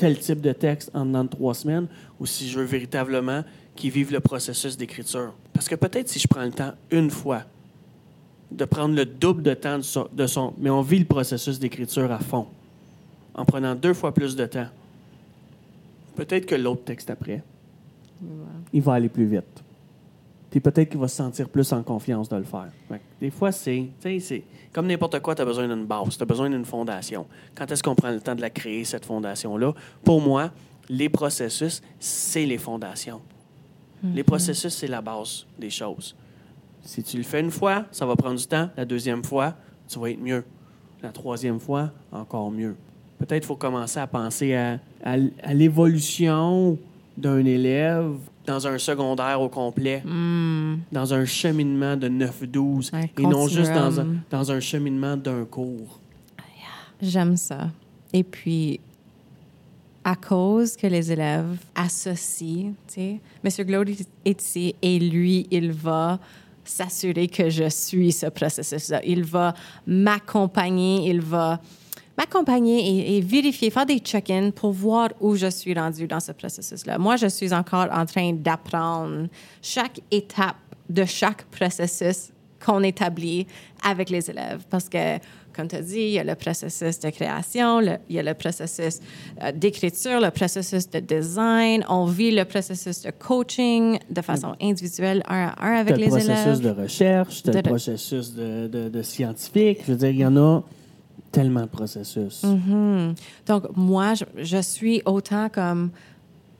[0.00, 1.86] tel type de texte en dedans de trois semaines,
[2.18, 3.44] ou si je veux véritablement
[3.76, 5.34] qu'il vive le processus d'écriture.
[5.52, 7.42] Parce que peut-être si je prends le temps une fois
[8.50, 11.58] de prendre le double de temps de son, de son- mais on vit le processus
[11.58, 12.46] d'écriture à fond
[13.34, 14.68] en prenant deux fois plus de temps.
[16.16, 17.42] Peut-être que l'autre texte après,
[18.72, 19.59] il va aller plus vite.
[20.50, 22.68] Puis peut-être qu'il va se sentir plus en confiance de le faire.
[23.20, 26.50] Des fois, c'est, c'est comme n'importe quoi, tu as besoin d'une base, tu as besoin
[26.50, 27.26] d'une fondation.
[27.54, 29.72] Quand est-ce qu'on prend le temps de la créer, cette fondation-là?
[30.04, 30.50] Pour moi,
[30.88, 33.20] les processus, c'est les fondations.
[34.02, 36.16] Les processus, c'est la base des choses.
[36.82, 38.70] Si tu le fais une fois, ça va prendre du temps.
[38.76, 39.54] La deuxième fois,
[39.86, 40.42] tu vas être mieux.
[41.02, 42.76] La troisième fois, encore mieux.
[43.18, 46.78] Peut-être qu'il faut commencer à penser à, à l- à l'évolution
[47.18, 48.14] d'un élève
[48.50, 50.02] dans un secondaire au complet,
[50.90, 55.44] dans un cheminement de 9-12, Un et non juste dans un, dans un cheminement d'un
[55.44, 56.00] cours.
[57.00, 57.70] J'aime ça.
[58.12, 58.80] Et puis,
[60.02, 63.66] à cause que les élèves associent, tu sais, M.
[63.66, 63.90] Glaude
[64.24, 66.18] est ici et lui, il va
[66.64, 69.00] s'assurer que je suis ce processus-là.
[69.04, 69.54] Il va
[69.86, 71.60] m'accompagner, il va
[72.20, 76.32] m'accompagner et, et vérifier, faire des check-ins pour voir où je suis rendu dans ce
[76.32, 76.98] processus-là.
[76.98, 79.28] Moi, je suis encore en train d'apprendre
[79.62, 80.56] chaque étape
[80.88, 82.30] de chaque processus
[82.64, 83.46] qu'on établit
[83.82, 84.62] avec les élèves.
[84.68, 85.16] Parce que,
[85.56, 88.22] comme tu as dit, il y a le processus de création, le- il y a
[88.22, 88.98] le processus
[89.42, 91.84] euh, d'écriture, le processus de design.
[91.88, 95.96] On vit le processus de coaching de façon individuelle, un à un avec Tu as
[95.96, 96.60] le les processus élèves.
[96.76, 99.78] de recherche, De- le processus de, de- de scientifique.
[99.86, 100.62] Je veux dire, il y en a
[101.32, 102.42] tellement de processus.
[102.42, 103.14] Mhm.
[103.46, 105.90] Donc, moi, je, je suis autant comme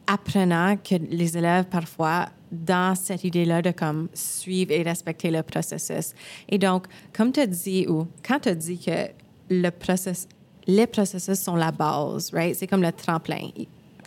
[0.07, 6.15] apprenant que les élèves parfois dans cette idée-là de comme suivre et respecter le processus.
[6.49, 9.11] Et donc, comme tu dit, ou quand tu dit que
[9.49, 10.29] le process,
[10.67, 12.57] les processus sont la base, right?
[12.57, 13.51] C'est comme le tremplin.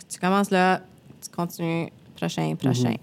[0.08, 0.82] Tu commences là,
[1.22, 2.96] tu continues, prochain, prochain.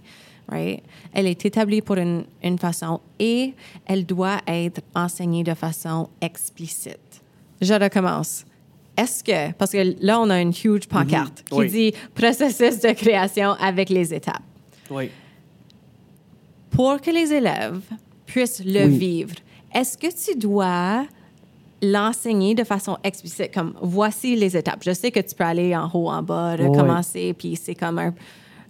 [0.47, 0.83] Right?
[1.13, 3.53] Elle est établie pour une, une façon et
[3.85, 7.10] elle doit être enseignée de façon explicite.
[7.61, 8.45] Je recommence.
[8.97, 11.69] Est-ce que, parce que là, on a une huge pancarte qui Oui.
[11.69, 14.41] dit processus de création avec les étapes.
[14.89, 15.09] Oui.
[16.69, 17.81] Pour que les élèves
[18.25, 18.97] puissent le Oui.
[18.97, 19.35] vivre,
[19.73, 21.05] est-ce que tu dois
[21.81, 24.83] l'enseigner de façon explicite, comme voici les étapes?
[24.83, 26.65] Je sais que tu peux aller en haut, en bas, Oui.
[26.67, 28.13] recommencer, puis c'est comme un,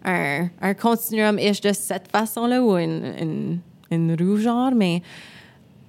[0.06, 3.60] un, un continuum-ish de cette façon-là ou une, une,
[3.92, 5.02] une roue genre, mais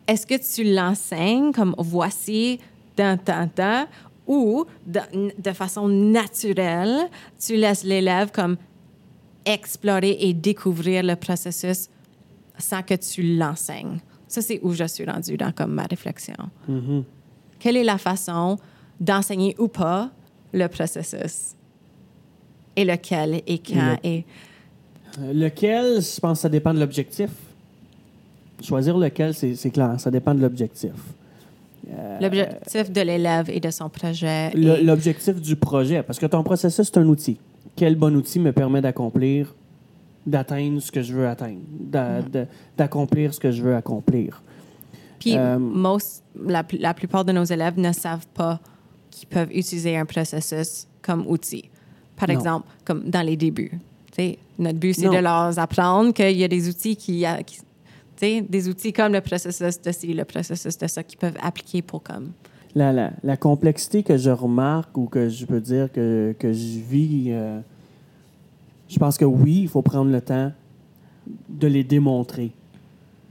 [0.07, 2.59] est-ce que tu l'enseignes comme voici
[2.97, 3.87] tant temps
[4.27, 5.01] ou de,
[5.39, 7.09] de façon naturelle,
[7.45, 8.57] tu laisses l'élève comme
[9.45, 11.89] explorer et découvrir le processus
[12.59, 13.99] sans que tu l'enseignes.
[14.29, 16.37] Ça, c'est où je suis rendue dans comme ma réflexion.
[16.69, 17.05] Mhm.
[17.59, 18.59] Quelle est la façon
[19.01, 20.11] d'enseigner ou pas
[20.53, 21.55] le processus?
[22.77, 24.25] Et lequel et quand Le- et...
[25.35, 27.31] Lequel, je pense que ça dépend de l'objectif.
[28.63, 30.93] Choisir lequel, c'est c'est clair, ça dépend de l'objectif.
[31.91, 34.51] Euh, L'objectif de l'élève et de son projet.
[34.55, 37.39] Et- L'objectif du projet, parce que ton processus, c'est un outil.
[37.75, 39.55] Quel bon outil me permet d'accomplir,
[40.27, 41.59] d'atteindre ce que je veux atteindre,
[41.91, 42.47] Mm-hmm.
[42.77, 44.43] d'accomplir ce que je veux accomplir.
[45.19, 48.61] Puis, Euh, most, la, pl- la plupart de nos élèves ne savent pas
[49.11, 51.65] qu'ils peuvent utiliser un processus comme outil.
[52.17, 52.35] Par Non.
[52.35, 53.73] exemple, comme dans les débuts.
[54.13, 57.25] Tu sais, notre but, c'est de leur apprendre qu'il y a des outils qui,
[58.41, 62.03] des outils comme le processus de ci, le processus de ça, qu'ils peuvent appliquer pour
[62.03, 62.33] comme.
[62.75, 66.79] La, la- la complexité que je remarque ou que je peux dire que, que je
[66.79, 67.61] vis, euh,
[68.89, 70.53] je pense que oui, il faut prendre le temps
[71.49, 72.51] de les démontrer.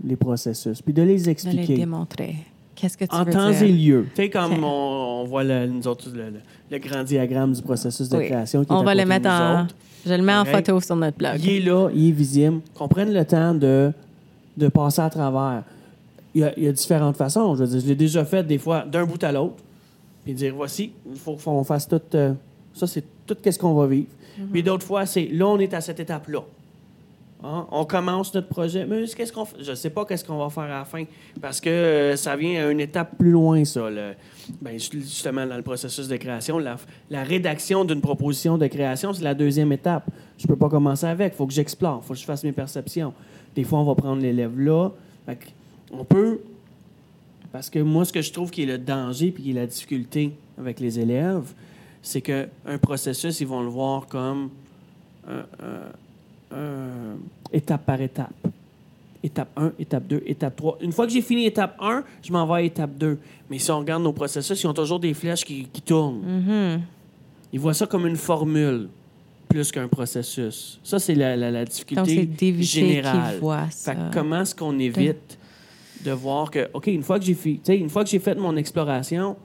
[0.03, 1.75] les processus, puis de les De les expliquer.
[1.75, 2.35] démontrer.
[2.73, 3.61] Qu'est-ce que tu en veux temps dire?
[3.63, 4.05] et lieu.
[4.15, 6.39] Tu sais, comme on, on voit le, nous autres, le, le-
[6.71, 8.25] le grand diagramme du processus de Oui.
[8.25, 9.63] création qui est On à va le mettre nous en.
[9.65, 9.75] autres.
[10.05, 11.33] Je le mets en photo sur notre blog.
[11.43, 12.61] Il est là, il est visible.
[12.73, 13.91] Qu'on prenne le temps de,
[14.57, 15.63] de passer à travers.
[16.33, 17.55] Il y, a, il y a différentes façons.
[17.55, 19.55] Je veux dire, je l'ai déjà fait des fois d'un bout à l'autre.
[20.23, 21.99] Puis dire, voici, il faut qu'on fasse tout.
[22.15, 22.33] euh,
[22.73, 24.07] ça, c'est tout ce qu'on va vivre.
[24.51, 26.39] Puis d'autres fois, c'est là, on est à cette étape-là.
[27.43, 27.65] Hein?
[27.71, 29.45] On commence notre projet, mais qu'est-ce qu'on?
[29.59, 31.03] Je ne sais pas qu'est-ce qu'on va faire à la fin.
[31.41, 33.89] Parce que euh, ça vient à une étape plus loin, ça.
[33.89, 34.13] le-
[34.61, 36.77] ben, justement, dans le processus de création, la,
[37.09, 40.05] la rédaction d'une proposition de création, c'est la deuxième étape.
[40.37, 41.33] Je ne peux pas commencer avec.
[41.33, 42.01] Il faut que j'explore.
[42.03, 43.11] Il faut que je fasse mes perceptions.
[43.55, 44.89] Des fois, on va prendre l'élève là.
[45.25, 45.37] Fait
[45.91, 46.39] on peut.
[47.51, 49.65] Parce que moi, ce que je trouve qui est le danger puis qui est la
[49.67, 51.51] difficulté avec les élèves,
[52.01, 52.47] c'est qu'un
[52.81, 54.49] processus, ils vont le voir comme
[55.27, 57.17] un- un- un-
[57.51, 58.33] étape par étape.
[59.23, 60.77] Étape 1, étape 2, étape 3.
[60.81, 63.19] Une fois que j'ai fini étape 1, je m'en vais à étape 2.
[63.49, 66.21] Mais si on regarde nos processus, ils ont toujours des flèches qui, qui tournent.
[66.25, 66.81] Mhm.
[67.53, 68.87] Ils voient ça comme une formule
[69.51, 70.79] plus qu'un processus.
[70.83, 73.31] Ça, c'est la, la- la Donc, c'est difficulté d'éviter générale.
[73.31, 73.93] qu'ils voient ça.
[73.93, 75.37] Fait que comment est-ce qu'on évite
[76.03, 78.55] de voir que, OK, une fois que j'ai fait, une fois que j'ai fait mon
[78.55, 79.35] exploration,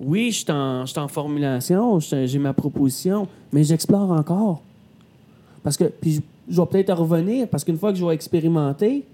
[0.00, 0.50] oui, je suis
[0.98, 4.62] en, formulation, j'ai ma proposition, mais j'explore encore.
[5.62, 9.04] Parce que, puis je, je vais peut-être revenir, parce qu'une fois que je vais expérimenter,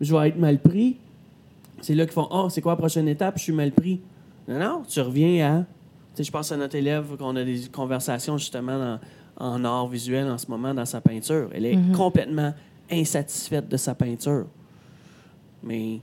[0.00, 0.96] je vais être mal pris.
[1.80, 3.38] C'est là qu'ils font, oh, c'est quoi la prochaine étape?
[3.38, 4.00] Je suis mal pris.
[4.48, 5.64] Non, non, tu reviens à.
[6.18, 8.98] Je pense à notre élève qu'on a des conversations justement dans-
[9.38, 11.50] en art visuel en ce moment dans sa peinture.
[11.52, 12.54] Elle est complètement
[12.90, 14.46] insatisfaite de sa peinture.
[15.62, 15.98] Mais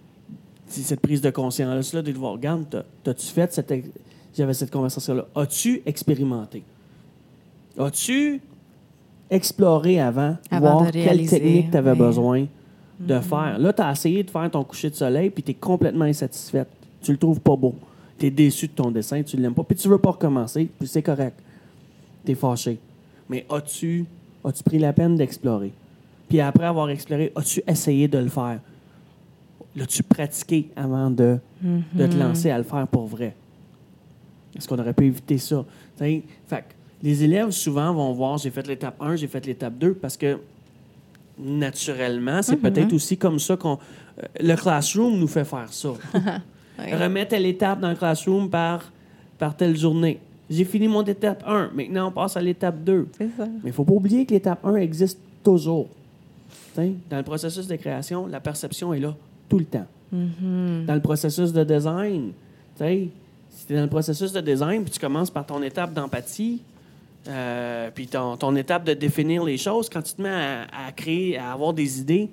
[0.68, 3.74] cette prise de conscience-là de voir, regarde, t'as- t'as-tu fait cette.
[4.36, 5.26] J'avais cette conversation-là.
[5.36, 6.64] As-tu expérimenté?
[7.78, 8.42] As-tu
[9.30, 11.98] exploré avant, Avant voir quelle technique tu avais oui.
[11.98, 12.00] Mm-hmm.
[12.08, 12.48] besoin
[13.00, 13.58] de faire?
[13.60, 16.68] Là, tu as essayé de faire ton coucher de soleil, puis tu es complètement insatisfaite.
[17.02, 17.74] Tu le trouves pas beau.
[18.20, 20.88] Tu es déçu de ton dessin, tu l'aimes pas, puis tu veux pas recommencer, puis
[20.88, 21.38] c'est correct.
[22.26, 22.78] Tu es fâché.
[23.30, 24.06] Mais as-tu
[24.44, 25.72] as pris la peine d'explorer?
[26.30, 28.60] Puis après avoir exploré, as-tu essayé de le faire?
[29.76, 33.36] L'as-tu pratiqué avant de, de te lancer à le faire pour vrai?
[34.56, 35.66] Est-ce qu'on aurait pu éviter ça?
[35.98, 36.24] Fait
[37.02, 40.38] les élèves, souvent, vont voir j'ai fait l'étape 1, j'ai fait l'étape 2, parce que
[41.38, 43.74] naturellement, c'est peut-être aussi comme ça qu'on.
[44.20, 45.90] euh, le classroom nous fait faire ça.
[46.80, 46.94] Oui.
[46.94, 48.92] Remets telle étape dans le classroom par,
[49.38, 50.20] par telle journée.
[50.50, 53.08] J'ai fini mon étape 1, maintenant on passe à l'étape 2.
[53.18, 53.46] C'est ça.
[53.46, 55.88] Mais il ne faut pas oublier que l'étape 1 existe toujours.
[56.74, 59.16] T'sais, Dans le processus de création, la perception est là
[59.50, 59.86] tout le temps.
[60.12, 62.34] Dans le processus de design,
[62.78, 66.62] si tu es dans le processus de design, puis tu commences par ton étape d'empathie,
[67.28, 70.92] euh, puis ton, ton étape de définir les choses, quand tu te mets à, à
[70.92, 72.30] créer, à avoir des idées,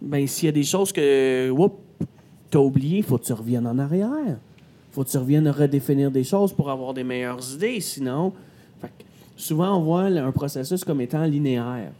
[0.00, 1.50] ben s'il y a des choses que
[2.56, 4.36] as oubliées, il faut que tu reviennes en arrière.
[4.90, 7.80] faut que tu reviennes redéfinir des choses pour avoir des meilleures idées.
[7.80, 8.32] Sinon,
[8.80, 8.90] fait
[9.36, 11.92] souvent, on voit un processus comme étant linéaire.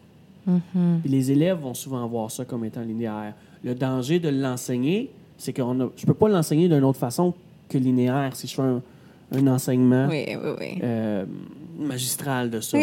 [0.47, 3.35] Puis les élèves vont souvent voir ça comme étant linéaire.
[3.63, 7.35] Le danger de l'enseigner, c'est que je ne peux pas l'enseigner d'une autre façon
[7.69, 8.81] que linéaire si je fais un,
[9.37, 10.79] un enseignement Oui, oui, oui.
[10.83, 11.27] euh,
[11.79, 12.79] magistral de ça.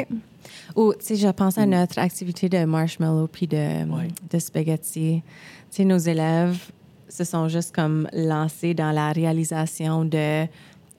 [0.75, 3.83] Ou, tu sais, je pense à notre activité de marshmallow puis de,
[4.31, 5.21] de spaghetti.
[5.71, 6.69] Tu sais, nos élèves
[7.09, 10.45] se sont juste comme lancés dans la réalisation de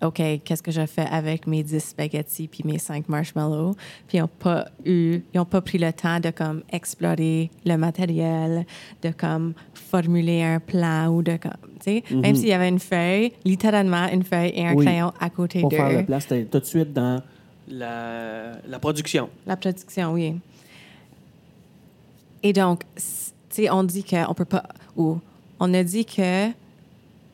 [0.03, 3.75] OK, qu'est-ce que je fais avec mes 10 spaghettis puis mes 5 marshmallows?
[4.07, 7.77] Puis ils n'ont pas eu, ils ont pas pris le temps de comme explorer le
[7.79, 8.67] matériel,
[9.03, 12.79] de comme formuler un plan ou de comme, tu sais, même s'il y avait une
[12.79, 14.85] feuille, littéralement une feuille et un Oui.
[14.85, 15.77] crayon à côté Pour d'eux.
[15.79, 17.23] faire la place, c'était tout de suite dans
[17.67, 19.31] la, la production.
[19.47, 20.35] La production, oui.
[22.43, 23.03] Et donc, tu
[23.49, 24.65] sais, on dit qu'on peut pas.
[24.95, 25.19] Ou
[25.61, 26.49] on a dit que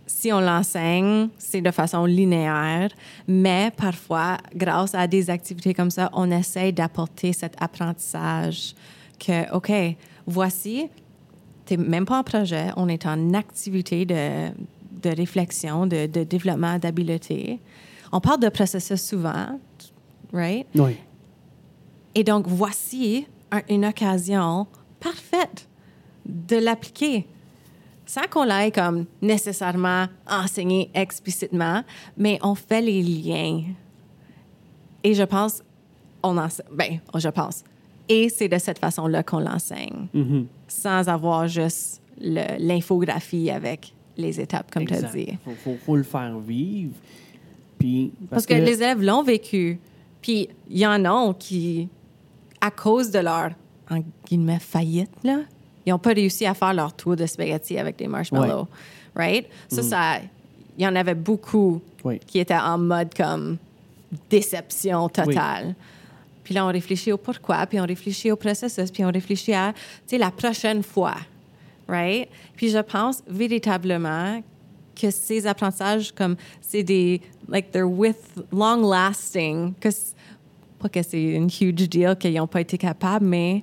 [0.07, 2.91] si on l'enseigne, c'est de façon linéaire,
[3.27, 8.75] mais parfois, grâce à des activités comme ça, on essaie d'apporter cet apprentissage
[9.19, 9.73] que, OK,
[10.27, 10.89] voici,
[11.67, 14.49] tu même pas en projet, on est en activité de,
[15.03, 17.61] de réflexion, de, de développement d'habileté.
[18.11, 19.59] On parle de processus souvent,
[20.33, 20.67] right?
[20.75, 20.97] Oui.
[22.15, 24.67] Et donc, voici un- une occasion
[25.01, 25.69] parfaite
[26.27, 27.27] de l'appliquer
[28.13, 31.83] sans qu'on l'aille comme nécessairement enseigné explicitement,
[32.19, 33.63] mais on fait les liens.
[35.03, 35.63] Et je pense,
[36.23, 37.65] on enseigne, ben, je pense.
[38.11, 40.47] Et c'est de cette façon-là qu'on l'enseigne, Mhm.
[40.69, 45.39] sans avoir juste le- l'infographie avec les étapes, comme tu as dit.
[45.43, 46.93] Faut, faut, faut le faire vivre.
[47.79, 49.81] Puis, Parce, que, les élèves l'ont vécu.
[50.21, 51.89] Puis il y en a qui,
[52.61, 53.53] à cause de leur,
[53.91, 55.39] en guillemets, faillite, là,
[55.87, 58.69] ils n'ont pas réussi à faire leur tour de spaghetti avec des marshmallows.
[59.15, 59.47] Right?
[59.69, 60.19] Ça, ça,
[60.79, 62.19] il y en avait beaucoup Oui.
[62.27, 63.59] qui étaient en mode comme
[64.31, 65.75] déception totale.
[66.45, 69.73] Puis là, on réfléchit au pourquoi, puis on réfléchit au processus, puis on réfléchit à,
[69.73, 71.17] tu sais, la prochaine fois.
[71.89, 72.29] Right?
[72.57, 74.43] Puis je pense véritablement
[75.01, 78.17] que ces apprentissages, comme, c'est des, like, they're with
[78.53, 79.89] long lasting, que
[80.79, 83.63] pas que c'est une huge deal qu'ils n'ont pas été capables, mais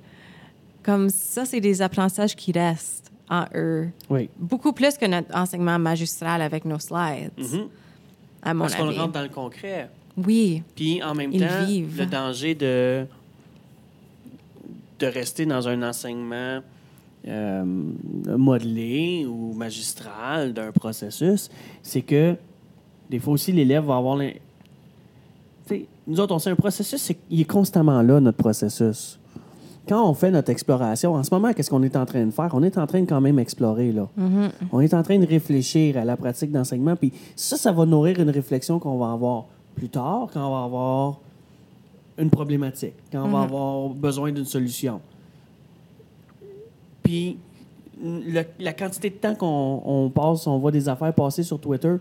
[0.84, 3.90] comme ça, c'est des apprentissages qui restent en eux.
[4.10, 4.30] Oui.
[4.38, 7.32] Beaucoup plus que notre enseignement magistral avec nos slides,
[8.42, 9.90] à mon Parce qu'on rentre dans le concret.
[10.18, 11.98] Oui, Puis en même Ils temps, vivent.
[12.00, 13.06] le danger de,
[15.00, 16.60] de rester dans un enseignement
[17.28, 17.64] euh,
[18.38, 21.50] modelé ou magistral d'un processus,
[21.84, 22.36] c'est que
[23.10, 24.20] des fois aussi, l'élève va avoir.
[25.68, 29.19] sais, nous autres, on sait un processus, c'est qu'il est constamment là, notre processus.
[29.90, 32.50] Quand on fait notre exploration, en ce moment, qu'est-ce qu'on est en train de faire?
[32.54, 34.08] On est en train de quand même explorer, là.
[34.72, 38.20] On est en train de réfléchir à la pratique d'enseignement, puis ça, ça va nourrir
[38.20, 41.20] une réflexion qu'on va avoir plus tard, quand on va avoir
[42.20, 45.02] une problématique, quand on va avoir besoin d'une solution.
[47.02, 47.38] Puis,
[48.04, 51.96] le- la quantité de temps qu'on on passe, on voit des affaires passer sur Twitter,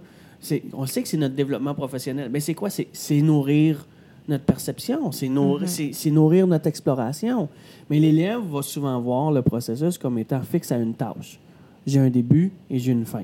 [0.75, 2.29] on sait que c'est notre développement professionnel.
[2.31, 2.69] Mais c'est quoi?
[2.71, 3.87] C'est nourrir
[4.29, 7.49] notre perception, c'est nourrir, c'est, nourrir notre exploration.
[7.89, 11.39] Mais l'élève va souvent voir le processus comme étant fixe à une tâche.
[11.87, 13.23] J'ai un début et j'ai une fin.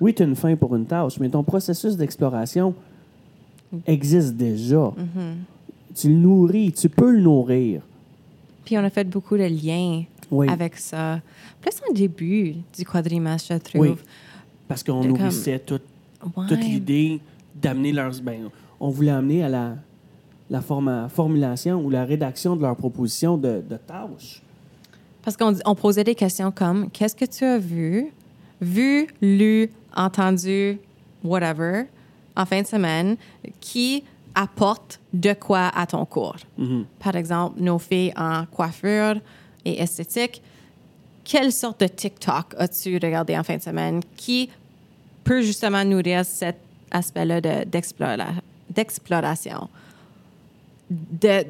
[0.00, 2.74] Oui, tu as une fin pour une tâche, mais ton processus d'exploration
[3.86, 4.92] existe déjà.
[5.94, 7.82] Tu le nourris, tu peux le nourrir.
[8.64, 10.48] Puis on a fait beaucoup de liens Oui.
[10.48, 11.20] avec ça.
[11.60, 13.80] Plus en début du quadrimestre, je trouve.
[13.82, 13.94] Oui.
[14.68, 15.82] Parce qu'on comme- nourrissait toute,
[16.36, 16.46] Ouais.
[16.48, 17.20] toute l'idée
[17.54, 18.12] d'amener leurs.
[18.22, 18.48] Ben,
[18.80, 19.76] on voulait amener à la,
[20.50, 24.42] la forma- formulation ou la rédaction de leur proposition de, de tâches.
[25.22, 28.12] Parce qu'on on posait des questions comme qu'est-ce que tu as vu,
[28.60, 30.78] vu, lu, entendu,
[31.22, 31.84] whatever,
[32.36, 33.16] en fin de semaine,
[33.60, 36.36] qui apporte de quoi à ton cours?
[36.98, 39.16] Par exemple, nos filles en coiffure
[39.64, 40.40] et esthétique,
[41.24, 44.48] quelle sorte de TikTok as-tu regardé en fin de semaine qui
[45.24, 46.56] peut justement nourrir cet
[46.90, 49.68] aspect-là de- d'explora- d'exploration?
[50.90, 51.44] De,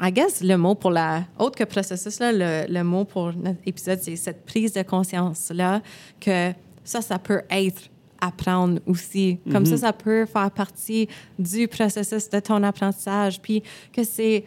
[0.00, 3.60] I guess, le mot pour la, autre que processus, là, le, le mot pour notre
[3.66, 5.82] épisode, c'est cette prise de conscience-là,
[6.20, 6.52] que
[6.84, 9.38] ça, ça peut être apprendre aussi.
[9.50, 13.40] Comme ça, ça peut faire partie du processus de ton apprentissage.
[13.40, 14.44] Puis que c'est,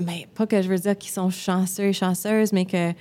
[0.00, 2.92] mais pas que je veux dire qu'ils sont chanceux et chanceuses, mais que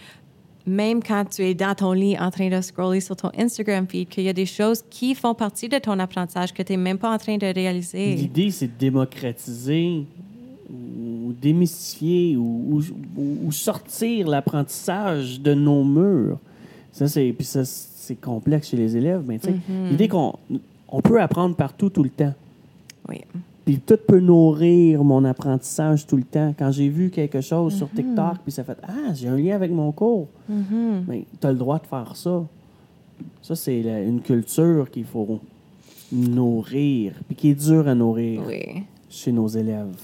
[0.68, 4.10] même quand tu es dans ton lit en train de scroller sur ton Instagram feed,
[4.10, 6.98] qu'il y a des choses qui font partie de ton apprentissage que tu n'es même
[6.98, 8.16] pas en train de réaliser.
[8.16, 10.04] L'idée, c'est de démocratiser
[10.70, 12.82] ou démystifier ou,
[13.18, 16.38] ou- ou sortir l'apprentissage de nos murs.
[16.92, 19.56] Ça, c'est, puis ça, c'est complexe chez les élèves, mais tu sais,
[19.90, 20.34] l'idée qu'on
[20.90, 22.34] on peut apprendre partout tout le temps.
[23.08, 23.22] Oui.
[23.68, 26.56] Puis tout peut nourrir mon apprentissage tout le temps.
[26.58, 29.72] Quand j'ai vu quelque chose sur TikTok, puis ça fait Ah, j'ai un lien avec
[29.72, 30.30] mon cours.
[30.50, 32.44] Mais tu as le droit de faire ça.
[33.42, 35.42] Ça, c'est une culture qu'il faut
[36.14, 38.84] nourrir, puis qui est dure à nourrir Oui.
[39.10, 39.98] chez nos élèves.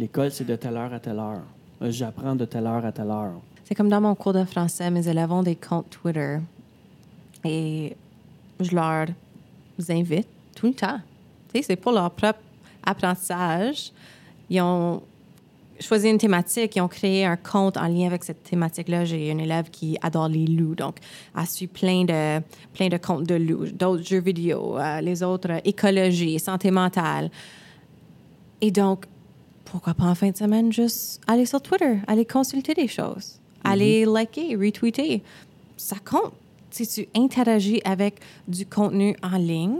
[0.00, 1.42] L'école, c'est de telle heure à telle heure.
[1.80, 3.34] Euh, J'apprends de telle heure à telle heure.
[3.64, 6.38] C'est comme dans mon cours de français, mes élèves ont des comptes Twitter.
[7.44, 7.94] Et
[8.58, 9.06] je leur
[9.88, 10.98] invite tout le temps.
[11.62, 12.40] C'est pour leur propre
[12.86, 13.92] apprentissage.
[14.50, 15.02] Ils ont
[15.80, 19.04] choisi une thématique, ils ont créé un compte en lien avec cette thématique-là.
[19.04, 20.96] J'ai une élève qui adore les loups, donc
[21.36, 22.40] elle suit plein de,
[22.72, 27.30] plein de comptes de loups, d'autres jeux vidéo, euh, les autres euh, écologie, santé mentale.
[28.60, 29.06] Et donc,
[29.64, 34.04] pourquoi pas en fin de semaine juste aller sur Twitter, aller consulter des choses, aller
[34.04, 35.22] liker, retweeter.
[35.76, 36.32] Ça compte.
[36.74, 38.16] Si tu interagis avec
[38.48, 39.78] du contenu en ligne,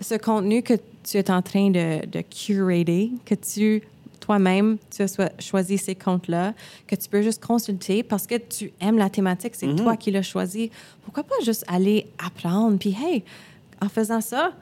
[0.00, 3.82] ce contenu que tu es en train de, de curater, que tu
[4.20, 6.54] toi-même, tu as choisi ces comptes-là,
[6.86, 10.22] que tu peux juste consulter parce que tu aimes la thématique, c'est toi qui l'as
[10.22, 10.70] choisi.
[11.04, 12.78] Pourquoi pas juste aller apprendre?
[12.78, 13.24] Puis, hey,
[13.82, 14.52] en faisant ça,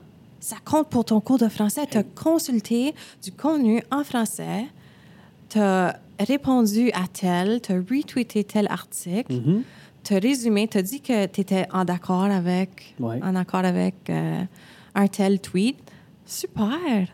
[0.40, 1.82] ça compte pour ton cours de français.
[1.90, 4.64] Tu as consulté du contenu en français,
[5.50, 9.34] tu as répondu à tel, tu as retweeté tel article,
[10.04, 13.20] tu as résumé, tu as dit que tu étais en accord avec, Ouais.
[13.22, 14.42] en accord avec euh,
[14.94, 15.76] un tel tweet.
[16.26, 17.08] Super!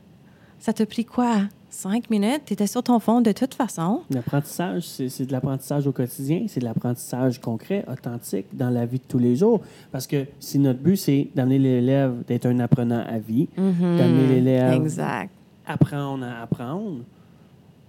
[0.58, 1.42] Ça t'a pris quoi?
[1.72, 2.42] Cinq minutes?
[2.46, 4.02] Tu étais sur ton fond de toute façon.
[4.10, 9.04] L'apprentissage, c'est de l'apprentissage au quotidien, c'est de l'apprentissage concret, authentique, dans la vie de
[9.06, 9.60] tous les jours.
[9.92, 14.72] Parce que si notre but, c'est d'amener l'élève d'être un apprenant à vie, d'amener l'élève
[14.82, 15.30] Exact.
[15.64, 16.98] apprendre à apprendre,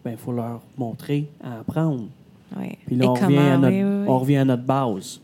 [0.05, 2.05] ben il faut leur montrer à apprendre.
[2.57, 2.77] Oui.
[2.85, 4.05] Puis là, on comment, revient, à notre, oui, oui, oui.
[4.07, 5.21] on revient à notre base.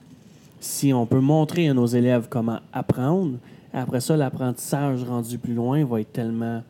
[0.59, 3.37] Si on peut montrer à nos élèves comment apprendre,
[3.73, 6.63] après ça, l'apprentissage rendu plus loin va être tellement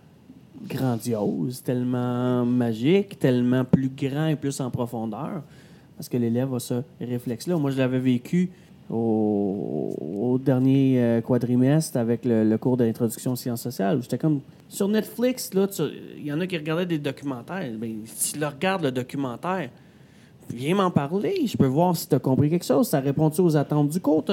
[0.68, 5.44] grandiose, tellement magique, tellement plus grand et plus en profondeur,
[5.96, 7.58] parce que l'élève a ce réflexe-là.
[7.58, 8.50] Moi, je l'avais vécu
[8.90, 14.18] au, au dernier euh, quadrimestre avec le, le cours d'introduction aux sciences sociales, où j'étais
[14.18, 14.42] comme...
[14.68, 17.72] Sur Netflix, il y en a qui regardaient des documentaires.
[17.78, 19.70] Ben, si tu le regardes, le documentaire,
[20.54, 21.46] viens m'en parler.
[21.46, 22.88] Je peux voir si tu as compris quelque chose.
[22.88, 24.24] Ça répond-tu aux attentes du cours?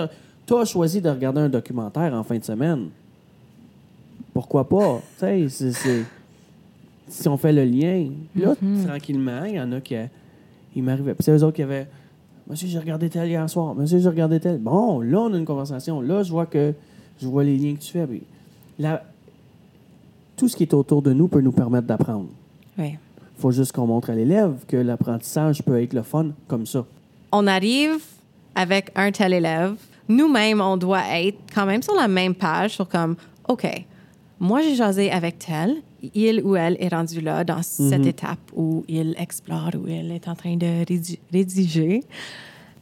[0.46, 2.88] Tu as choisi de regarder un documentaire en fin de semaine.
[4.32, 5.00] Pourquoi pas?
[5.18, 6.04] Tu sais, c'est-
[7.08, 8.08] si on fait le lien.
[8.34, 8.54] Là,
[8.86, 9.94] tranquillement, il y en a qui...
[10.74, 11.14] Ils m'arrivaient.
[11.14, 11.86] Puis c'est eux autres qui avaient...
[12.48, 13.74] Monsieur, j'ai regardé tel hier soir.
[13.74, 14.58] Monsieur, j'ai regardé tel.
[14.58, 16.00] Bon, là, on a une conversation.
[16.00, 16.74] Là, je vois que...
[17.20, 18.06] Je vois les liens que tu fais.
[18.06, 18.22] Puis
[18.78, 19.04] la-
[20.36, 22.26] Tout ce qui est autour de nous peut nous permettre d'apprendre.
[22.78, 22.96] Oui.
[23.39, 26.85] Faut juste qu'on montre à l'élève que l'apprentissage peut être le fun comme ça.
[27.32, 27.97] On arrive
[28.55, 29.74] avec un tel élève.
[30.09, 33.16] Nous-mêmes, on doit être quand même sur la même page sur comme,
[33.49, 33.66] OK,
[34.39, 35.76] moi, j'ai jasé avec tel.
[36.14, 40.28] Il ou elle est rendu là dans cette étape où il explore, où il est
[40.28, 42.03] en train de rédi- rédiger.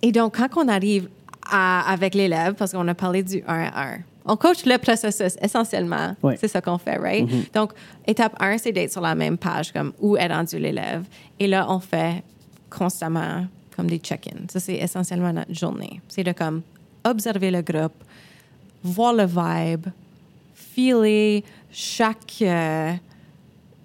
[0.03, 1.09] Et donc, quand on arrive
[1.49, 5.37] à- avec l'élève, parce qu'on a parlé du 1 à 1, on coach le processus
[5.41, 6.17] essentiellement.
[6.39, 7.53] C'est ça qu'on fait, right?
[7.53, 7.73] Donc,
[8.07, 11.05] étape 1, c'est d'être sur la même page, comme où est rendu l'élève.
[11.39, 12.23] Et là, on fait
[12.71, 13.47] constamment
[13.77, 14.47] comme des check-ins.
[14.51, 16.01] Ça, c'est essentiellement notre journée.
[16.09, 16.63] C'est de comme
[17.05, 17.95] observer le groupe,
[18.83, 19.87] voir le vibe,
[20.55, 22.93] feeler chaque, euh,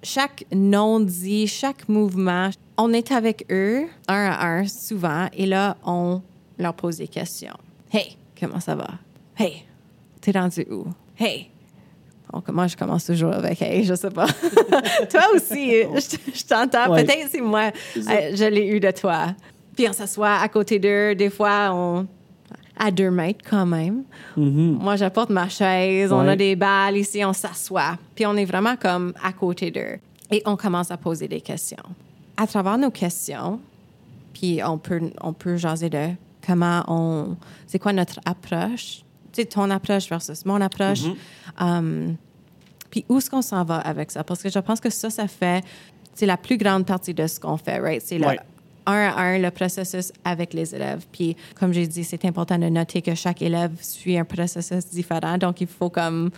[0.04, 2.50] chaque non-dit, chaque mouvement.
[2.78, 6.22] On est avec eux, un à un, souvent, et là, on
[6.60, 7.58] leur pose des questions.
[7.92, 8.90] Hey, comment ça va?
[9.38, 9.64] Hey,
[10.22, 10.86] t'es rendu où?
[11.18, 11.50] Hey!
[12.34, 14.28] Donc, moi, je commence toujours avec Hey, je sais pas.
[15.10, 16.92] toi aussi, je, je t'entends.
[16.92, 17.06] Ouais.
[17.06, 19.28] Peut-être c'est moi, je l'ai eu de toi.
[19.76, 21.16] Puis on s'assoit à côté d'eux.
[21.16, 22.06] Des fois, on.
[22.78, 24.04] à deux mètres quand même.
[24.36, 27.98] Moi, j'apporte ma chaise, on a des balles ici, on s'assoit.
[28.14, 29.98] Puis on est vraiment comme à côté d'eux.
[30.30, 31.78] Et on commence à poser des questions.
[32.36, 33.60] À travers nos questions,
[34.34, 36.10] puis on peut, on peut jaser de
[36.46, 37.38] comment on.
[37.66, 39.04] C'est quoi notre approche?
[39.38, 41.02] Sais, ton approche versus mon approche.
[41.60, 42.16] Um,
[42.90, 44.24] puis où est-ce qu'on s'en va avec ça?
[44.24, 45.64] Parce que je pense que ça, ça fait.
[46.16, 48.02] C'est la plus grande partie de ce qu'on fait, right?
[48.04, 48.40] C'est le Ouais.
[48.88, 51.06] un à un, le processus avec les élèves.
[51.12, 55.38] Puis, comme j'ai dit, c'est important de noter que chaque élève suit un processus différent.
[55.38, 56.32] Donc, il faut comme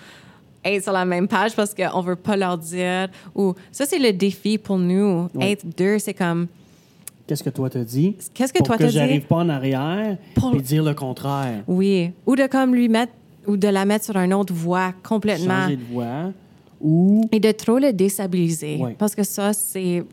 [0.66, 3.08] être sur la même page parce qu'on veut pas leur dire.
[3.36, 5.30] Ou ça, c'est le défi pour nous.
[5.36, 5.52] Ouais.
[5.52, 6.48] Être deux, c'est comme.
[7.30, 8.16] Qu'est-ce que toi t'as dit?
[8.34, 8.90] Qu'est-ce que pour toi que dit?
[8.90, 11.62] j'arrive pas en arrière Pour- et dire le contraire.
[11.68, 12.10] Oui.
[12.26, 13.14] Ou de comme lui mettre.
[13.46, 15.62] Ou de la mettre sur une autre voie complètement.
[15.62, 16.32] Changer de voix
[16.82, 18.78] ou Et de trop le déstabiliser.
[18.78, 18.96] Ouais.
[18.98, 20.04] Parce que ça, c'est.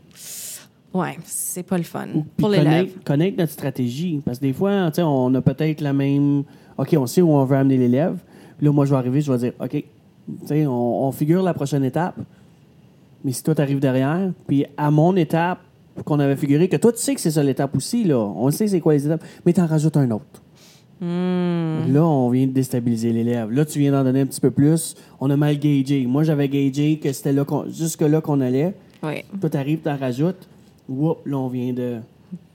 [0.92, 2.66] Ouais, c'est pas le fun ou- pour l'élève.
[2.66, 4.20] connaître, connaître notre stratégie.
[4.22, 6.42] Parce que des fois, on a peut-être la même.
[6.76, 8.18] OK, on sait où on veut amener l'élève.
[8.58, 9.84] Puis là, moi, je vais arriver, je vais dire OK,
[10.50, 12.16] on, on figure la prochaine étape.
[13.24, 15.60] Mais si toi, tu arrives derrière, puis à mon étape
[16.04, 18.18] qu'on avait figuré, que toi, tu sais que c'est ça l'étape aussi, là.
[18.18, 20.42] On sait c'est quoi les étapes, mais tu en rajoutes un autre.
[21.00, 21.92] Hmm.
[21.92, 23.50] Là, on vient de déstabiliser l'élève.
[23.50, 24.94] Là, tu viens d'en donner un petit peu plus.
[25.20, 26.06] On a mal gagé.
[26.06, 28.74] Moi, j'avais gagé que c'était là qu'on- jusque-là qu'on allait.
[29.02, 29.22] Oui.
[29.40, 30.48] Toi, t'arrives, t'en rajoutes.
[30.88, 31.98] Whoop, là, on vient de,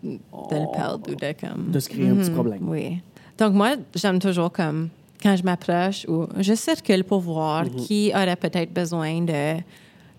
[0.03, 0.17] De
[0.55, 1.71] le perdre ou de comme.
[1.71, 2.59] de se créer un petit Mhm, problème.
[2.67, 2.97] Oui.
[3.37, 4.89] Donc, moi, j'aime toujours comme
[5.21, 7.75] quand je m'approche ou je circule pour voir Mhm.
[7.75, 9.57] qui aurait peut-être besoin de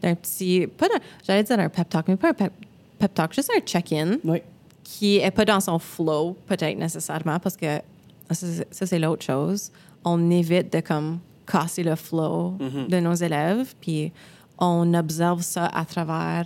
[0.00, 0.66] d'un petit.
[0.76, 2.52] Pas d'un- J'allais dire un pep talk, mais pas un pep,
[3.03, 4.40] pep talk, juste un check-in Oui.
[4.84, 7.78] qui est pas dans son flow, peut-être nécessairement, parce que
[8.30, 9.70] ça, c'est- l'autre chose.
[10.05, 12.55] On évite de comme casser le flow
[12.88, 14.12] de nos élèves, puis
[14.59, 16.44] on observe ça à travers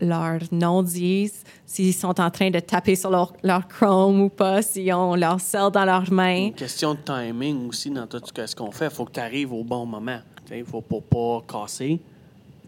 [0.00, 1.32] leurs non-dits,
[1.66, 5.40] s'ils sont en train de taper sur leur, leur Chrome ou pas, si on leur
[5.40, 6.46] sert dans leurs mains.
[6.46, 8.84] Une question de timing aussi dans tout ce qu'on fait.
[8.86, 10.20] Il faut que tu arrives au bon moment.
[10.52, 11.98] Il faut pas, pas casser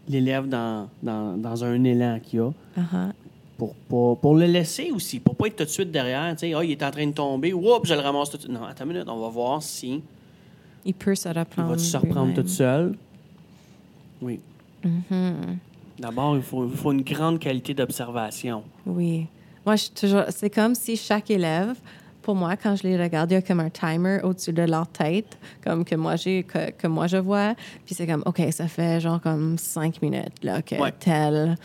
[0.09, 2.51] l'élève dans, dans, dans un élan qu'il a.
[2.77, 3.11] Uh-huh.
[3.87, 6.31] Pour, pour le laisser aussi, pour pas être tout de suite derrière.
[6.35, 7.53] Tu sais, Ah, il est en train de tomber.
[7.53, 8.53] Oups, je le ramasse tout de suite.
[8.53, 10.01] Non, attends une minute, on va voir si
[10.85, 11.69] Il peut se il reprendre.
[11.69, 12.95] va se reprendre tout seul?
[14.21, 14.39] Oui.
[14.85, 15.33] Mm-hmm.
[15.99, 18.63] D'abord, il faut, il faut une grande qualité d'observation.
[18.85, 19.27] Oui.
[19.65, 20.23] Moi, je toujours.
[20.29, 21.75] C'est comme si chaque élève,
[22.23, 24.87] pour moi, quand je les regarde, il y a comme un timer au-dessus de leur
[24.87, 27.53] tête, comme que moi j'ai que, que moi je vois.
[27.85, 30.91] Puis c'est comme OK, ça fait genre comme cinq minutes là que Ouais.
[30.99, 31.57] tel.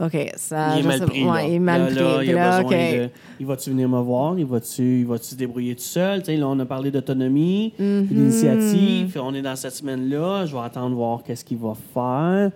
[0.00, 0.78] OK, ça.
[0.78, 1.24] il est mal pris.
[1.24, 1.94] ouais, il est mal Là, pris.
[2.00, 3.44] là, il là, de.
[3.46, 4.38] Va-tu venir me voir?
[4.38, 6.20] Il va-tu va se débrouiller tout seul?
[6.20, 8.06] Tu sais, là, on a parlé d'autonomie, Mm-hmm.
[8.06, 9.18] d'initiative.
[9.22, 10.46] On est dans cette semaine-là.
[10.46, 12.50] Je vais attendre voir qu'est-ce qu'il va faire.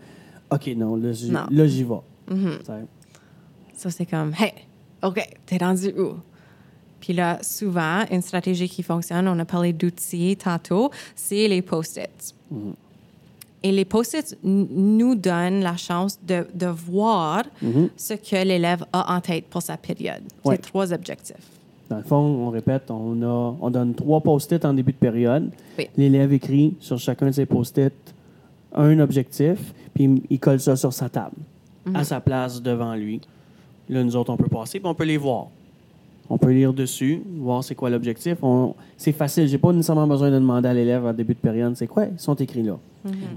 [0.51, 1.45] OK, non, là, j'y, Non.
[1.51, 1.95] là, j'y vais.
[2.65, 2.73] Sais.
[3.75, 4.53] Ça, c'est comme, hey,
[5.03, 6.15] OK, t'es rendu où?
[7.01, 12.35] Puis là, souvent, une stratégie qui fonctionne, on a parlé d'outils tantôt, c'est les post-its.
[13.65, 17.45] Et les post-its n- nous donnent la chance de, de voir
[17.97, 20.23] ce que l'élève a en tête pour sa période.
[20.45, 20.57] Ouais.
[20.57, 21.49] C'est trois objectifs.
[21.89, 25.51] Dans le fond, on répète, on, a, on donne trois post-it en début de période.
[25.79, 25.89] Oui.
[25.97, 27.93] L'élève écrit sur chacun de ses post-it
[28.75, 29.59] un objectif,
[29.95, 31.37] puis il colle ça sur sa table,
[31.95, 33.21] à sa place devant lui.
[33.89, 35.47] Là, nous autres, on peut passer, puis on peut les voir.
[36.31, 38.39] On peut lire dessus, voir c'est quoi l'objectif.
[38.43, 39.47] On- C'est facile.
[39.47, 42.07] J'ai pas nécessairement besoin de demander à l'élève en début de période, c'est quoi?
[42.07, 42.79] Ils sont écrits là.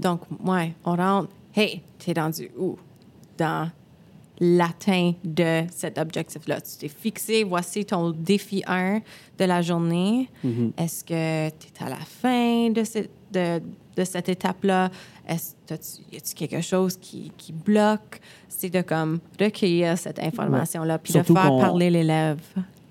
[0.00, 1.28] Donc, ouais, on rentre.
[1.54, 2.76] Hey, t'es rendu où?
[3.36, 3.68] Dans
[4.40, 6.60] l'atteinte de cet objectif-là.
[6.60, 9.00] Tu t'es fixé, voici ton défi 1
[9.38, 10.28] de la journée.
[10.78, 13.60] Est-ce que tu es à la fin de, ce- de,
[13.96, 14.90] de cette étape-là?
[15.28, 15.52] Est-ce
[16.12, 18.20] y a-tu quelque chose qui, qui bloque?
[18.48, 22.38] C'est de comme recueillir cette information-là puis de faire parler l'élève.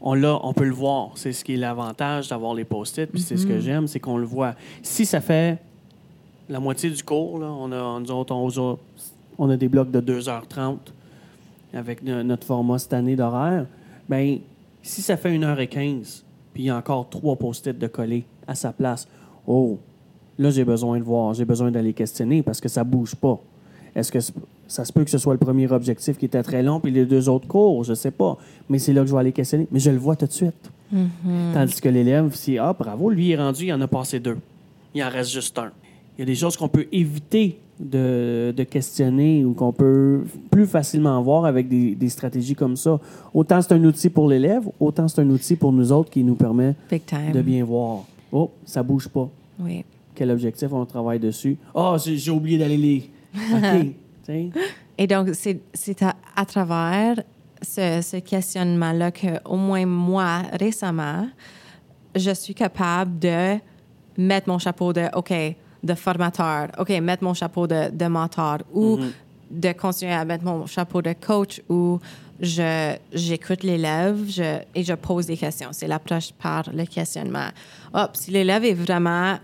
[0.01, 1.11] On l'a, on peut le voir.
[1.15, 3.07] C'est ce qui est l'avantage d'avoir les post-it.
[3.11, 4.55] Puis c'est ce que j'aime, c'est qu'on le voit.
[4.83, 5.57] Si ça fait
[6.49, 8.77] la moitié du cours, là, on a, nous autres, on, a-
[9.37, 10.77] on a des blocs de 2h30
[11.73, 13.65] avec no- notre format cette année d'horaire.
[14.07, 14.39] ben
[14.81, 16.23] si ça fait 1h15,
[16.53, 19.05] puis il y a encore trois post-it de coller à sa place,
[19.45, 19.77] oh,
[20.39, 23.37] là, j'ai besoin de voir, j'ai besoin d'aller questionner parce que ça bouge pas.
[23.93, 24.31] Est-ce que c-
[24.67, 27.05] ça se peut que ce soit le premier objectif qui était très long, puis les
[27.05, 28.37] deux autres courts, je sais pas.
[28.69, 29.67] Mais c'est là que je vais aller questionner.
[29.71, 30.71] Mais je le vois tout de suite.
[31.53, 34.37] Tandis que l'élève, si, ah, bravo, lui il est rendu, il en a passé deux.
[34.95, 35.71] Il en reste juste un.
[36.17, 40.65] Il y a des choses qu'on peut éviter de, de questionner ou qu'on peut plus
[40.65, 42.99] facilement voir avec des, des stratégies comme ça.
[43.33, 46.35] Autant c'est un outil pour l'élève, autant c'est un outil pour nous autres qui nous
[46.35, 48.05] permet de bien voir.
[48.31, 49.29] Oh, ça bouge pas.
[49.59, 49.83] Oui.
[50.15, 51.57] Quel objectif on travaille dessus?
[51.75, 53.09] Ah, j'ai j'ai oublié d'aller les.
[53.53, 53.87] OK.
[54.97, 57.21] Et donc, c'est à, à travers
[57.61, 61.27] ce, ce questionnement-là que, au moins moi, récemment,
[62.15, 63.57] je suis capable de
[64.17, 65.33] mettre mon chapeau de, OK,
[65.83, 68.99] de formateur, OK, mettre mon chapeau de, de mentor ou
[69.49, 71.99] de continuer à mettre mon chapeau de coach ou
[72.39, 74.19] j'écoute l'élève
[74.75, 75.69] et je pose des questions.
[75.71, 77.47] C'est l'approche par le questionnement.
[77.93, 79.37] Hop, si l'élève est vraiment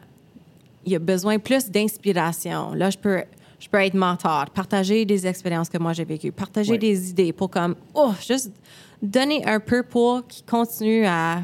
[0.85, 2.73] il a besoin plus d'inspiration.
[2.73, 3.23] Là, je peux,
[3.63, 7.49] je peux être mentor, partager des expériences que moi j'ai vécues, partager des idées pour
[7.49, 8.51] comme, oh, juste
[9.01, 11.43] donner un peu pour qu'il continue à,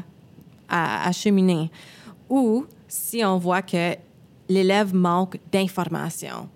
[0.68, 1.70] à, à cheminer.
[2.28, 3.94] Ou si on voit que
[4.50, 6.46] l'élève manque d'informations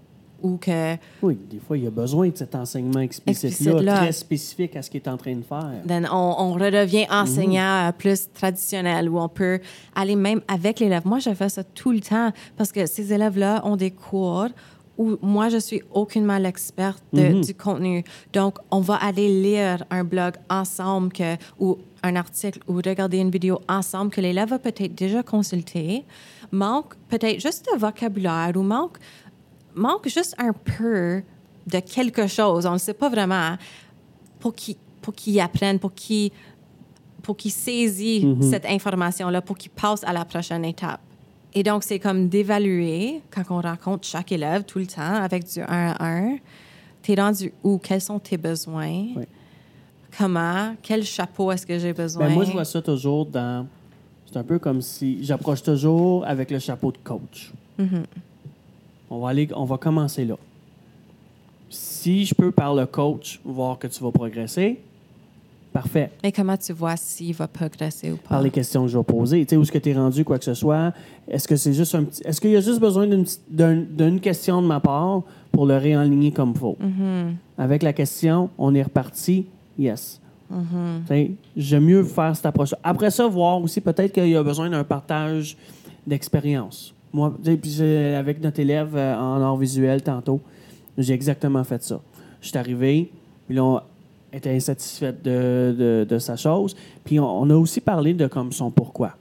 [0.43, 4.77] ou que Oui, des fois, il y a besoin de cet enseignement explicite-là, très spécifique
[4.77, 5.81] à ce qu'il est en train de faire.
[5.89, 9.61] then on, on redevient enseignant euh, plus traditionnel où on peut
[9.95, 11.07] aller même avec l'élève.
[11.07, 14.49] Moi, je fais ça tout le temps parce que ces élèves-là ont des cours
[14.97, 18.05] où moi, je suis aucunement l'experte de- du contenu.
[18.33, 23.31] Donc, on va aller lire un blog ensemble que, ou un article ou regarder une
[23.31, 26.05] vidéo ensemble que l'élève a peut-être déjà consulté,
[26.53, 28.99] manque peut-être juste de vocabulaire ou manque
[29.75, 31.23] manque juste un peu
[31.67, 33.57] de quelque chose, on ne sait pas vraiment,
[34.39, 36.31] pour qu'ils pour qu'ils apprennent, pour qu'ils
[37.23, 41.01] pour qu'ils saisissent cette information-là, pour qu'ils passent à la prochaine étape.
[41.55, 45.61] Et donc, c'est comme d'évaluer, quand on rencontre chaque élève tout le temps avec du
[45.61, 46.37] 1 à 1,
[47.03, 47.79] t'es rendu où?
[47.79, 49.07] Quels sont tes besoins?
[49.17, 49.25] Oui.
[50.19, 50.75] Comment?
[50.83, 52.27] Quel chapeau est-ce que j'ai besoin?
[52.27, 53.67] Ben, moi, je vois ça toujours dans.
[54.27, 55.25] C'est un peu comme si.
[55.25, 57.53] J'approche toujours avec le chapeau de coach.
[59.11, 60.37] On, va aller, on va commencer là.
[61.71, 64.81] Si je peux, par le coach, voir que tu vas progresser,
[65.75, 66.11] parfait.
[66.23, 68.31] Mais comment tu vois s'il va progresser ou pas?
[68.31, 69.45] Par les questions que je vais poser.
[69.45, 70.95] Tu sais, où est-ce que tu es rendu, quoi que ce soit?
[71.29, 72.23] Est-ce que c'est juste un petit.
[72.25, 75.23] Est-ce qu'il y a juste besoin d'une d'un- question de ma part
[75.53, 76.79] pour le réaligner comme il faut?
[77.59, 79.47] Avec la question, on est reparti.
[79.79, 80.21] Yes.
[80.49, 80.57] Tu
[81.09, 82.75] sais, J'aime mieux faire cette approche.
[82.83, 85.57] Après ça, voir aussi peut-être qu'il y a besoin d'un partage
[86.07, 86.95] d'expérience.
[87.13, 90.41] Moi, puis avec notre élève euh, en art visuel tantôt,
[90.99, 92.01] j'ai exactement fait ça.
[92.41, 93.11] Je suis arrivé,
[93.47, 93.81] puis là, on
[94.37, 96.75] était insatisfaite de, de- de sa chose.
[97.05, 99.15] Puis on, on a aussi parlé de comme son pourquoi.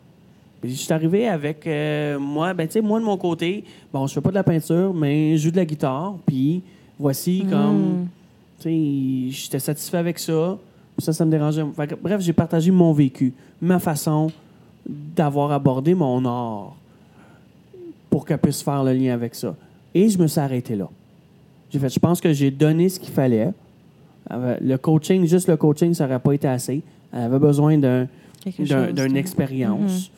[0.61, 4.07] Puis je suis arrivé avec euh, moi, ben tu sais, moi de mon côté, bon,
[4.07, 6.15] je fais pas de la peinture, mais je joue de la guitare.
[6.25, 6.61] Puis
[6.97, 8.07] voici comme,
[8.59, 10.57] tu sais, j'étais satisfait avec ça.
[10.99, 11.63] Ça, ça me dérangeait.
[11.87, 14.31] Que, bref, j'ai partagé mon vécu, ma façon
[14.87, 16.75] d'avoir abordé mon art
[18.09, 19.55] pour qu'elle puisse faire le lien avec ça.
[19.93, 20.87] Et je me suis arrêté là.
[21.71, 23.51] J'ai fait, je pense que j'ai donné ce qu'il fallait.
[24.31, 26.81] Euh, Le coaching, juste le coaching, ça n'aurait pas été assez.
[27.11, 28.07] Elle avait besoin d'un
[28.45, 30.11] d'une expérience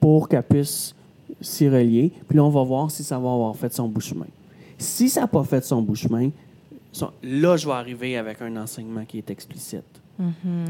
[0.00, 0.94] pour qu'elle puisse
[1.40, 2.12] s'y relier.
[2.28, 4.26] Puis là, on va voir si ça va avoir fait son bout chemin.
[4.78, 6.30] Si ça n'a pas fait son bout chemin,
[7.22, 9.84] là, je vais arriver avec un enseignement qui est explicite.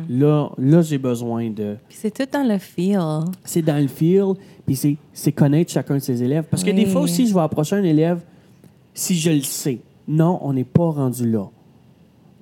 [0.09, 1.77] Là, là j'ai besoin de.
[1.89, 3.25] Puis c'est tout dans le feel.
[3.45, 4.35] C'est dans le feel,
[4.65, 6.45] puis c'est, c'est connaître chacun de ses élèves.
[6.49, 8.21] Parce que des fois aussi, je vais approcher un élève
[8.95, 9.81] si je le sais.
[10.07, 11.47] Non, on n'est pas rendu là.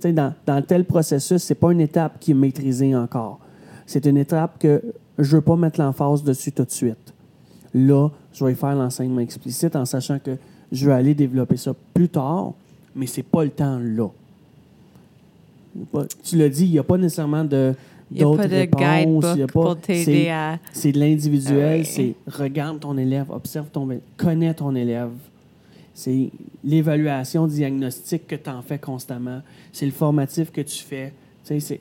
[0.03, 3.41] Dans, dans tel processus, c'est pas une étape qui est maîtrisée encore.
[3.87, 4.83] C'est une étape que
[5.19, 7.13] je veux pas mettre l'emphase dessus tout de suite.
[7.75, 10.37] Là, je vais faire l'enseignement explicite en sachant que
[10.71, 12.53] je vais aller développer ça plus tard,
[12.95, 14.09] mais c'est pas le temps là.
[16.25, 17.75] Tu l'as dit, il n'y a pas nécessairement de
[18.11, 20.33] n'y d'autres de réponses, il y a pas- t'aider
[20.73, 21.85] c'est- de l'individuel, Ah oui.
[21.85, 25.11] c'est regarde ton élève, observe ton élève, connais ton élève.
[25.99, 26.31] C'est
[26.63, 29.43] l'évaluation diagnostique que tu en fais constamment.
[29.73, 31.13] C'est le formatif que tu fais.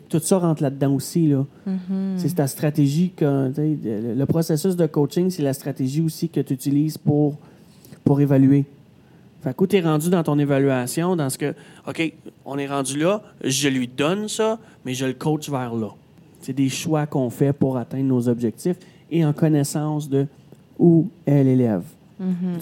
[0.10, 1.28] Tout ça rentre là-dedans aussi.
[1.28, 1.46] Là.
[1.68, 2.18] Mm-hmm.
[2.18, 3.12] C'est ta stratégie.
[3.16, 7.38] Que, le, processus de coaching, c'est la stratégie aussi que tu utilises pour,
[8.04, 8.66] pour évaluer.
[9.44, 11.54] Fait que tu es rendu dans ton évaluation, dans ce que,
[11.88, 12.12] OK,
[12.44, 15.90] on est rendu là, je lui donne ça, mais je le coach vers là.
[16.42, 18.78] C'est des choix qu'on fait pour atteindre nos objectifs
[19.12, 20.26] et en connaissance de
[20.80, 21.84] où est l'élève.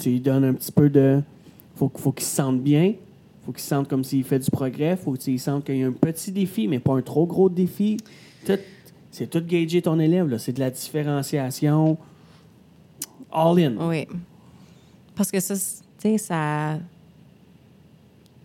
[0.00, 1.22] Tu lui donnes un petit peu de.
[1.76, 2.94] Faut, faut qu'il se sente bien.
[3.44, 4.96] faut qu'il se sente comme s'il fait du progrès.
[4.96, 7.98] faut qu'il sente qu'il y a un petit défi, mais pas un trop gros défi.
[9.10, 10.36] C'est tout gager ton élève.
[10.38, 11.96] C'est de la différenciation
[13.32, 13.76] all in.
[13.78, 14.06] Oui.
[15.14, 15.54] Parce que ça,
[16.18, 16.78] ça.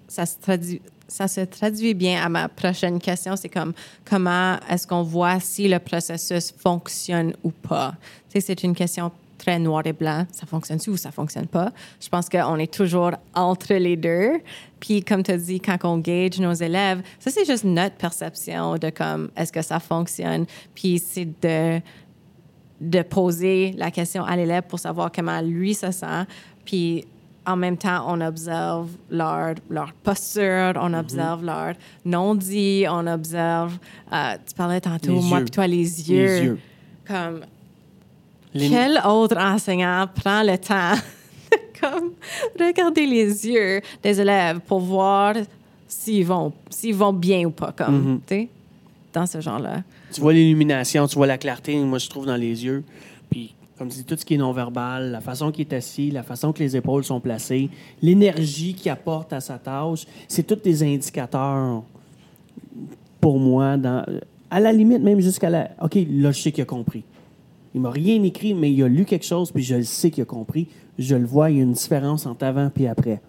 [0.08, 3.38] Ça se, traduit, ça se traduit bien à ma prochaine question.
[3.38, 3.74] C'est comme
[4.04, 7.96] comment est-ce qu'on voit si le processus fonctionne ou pas?
[8.28, 9.12] C'est une question
[9.44, 10.26] très noir et blanc.
[10.32, 11.72] Ça fonctionne-tu ou ça fonctionne pas?
[12.00, 14.34] Je pense qu'on est toujours entre les deux.
[14.80, 18.76] Puis, comme tu as dit, quand on gauge nos élèves, ça, c'est juste notre perception
[18.78, 20.46] de comme est-ce que ça fonctionne?
[20.76, 21.82] Puis, c'est de
[22.80, 26.26] de poser la question à l'élève pour savoir comment lui se sent.
[26.66, 27.06] Puis
[27.46, 31.74] en même temps, on observe leur, leur posture, on observe leur
[32.06, 33.78] non-dit, on observe.
[34.12, 35.46] euh, tu parlais tantôt, Les moi, yeux.
[35.46, 36.26] puis toi, les yeux.
[36.26, 36.60] Les yeux.
[37.08, 37.42] Comme,
[38.54, 40.94] Les- quel autre enseignant prend le temps
[41.52, 42.12] de comme,
[42.60, 45.36] regarder les yeux des élèves pour voir
[45.88, 48.20] s'ils vont, s'ils vont bien ou pas, comme, Mhm.
[48.28, 48.50] tu sais,
[49.14, 49.84] dans ce genre-là?
[50.14, 52.84] Tu vois l'illumination, tu vois la clarté, moi, je trouve, dans les yeux.
[53.30, 56.24] Puis, comme tu dis, tout ce qui est non-verbal, la façon qu'il est assis, la
[56.24, 57.70] façon que les épaules sont placées,
[58.02, 61.84] l'énergie qu'il apporte à sa tâche, c'est tous des indicateurs
[63.20, 63.78] pour moi.
[63.78, 64.06] Dans,
[64.50, 65.70] à la limite, même jusqu'à la.
[65.82, 67.04] OK, là, je sais qu'il a compris.
[67.74, 70.24] Il m'a rien écrit, mais il a lu quelque chose, puis je le sais qu'il
[70.24, 70.68] a compris.
[71.00, 73.22] Je le vois, il y a une différence entre avant et après.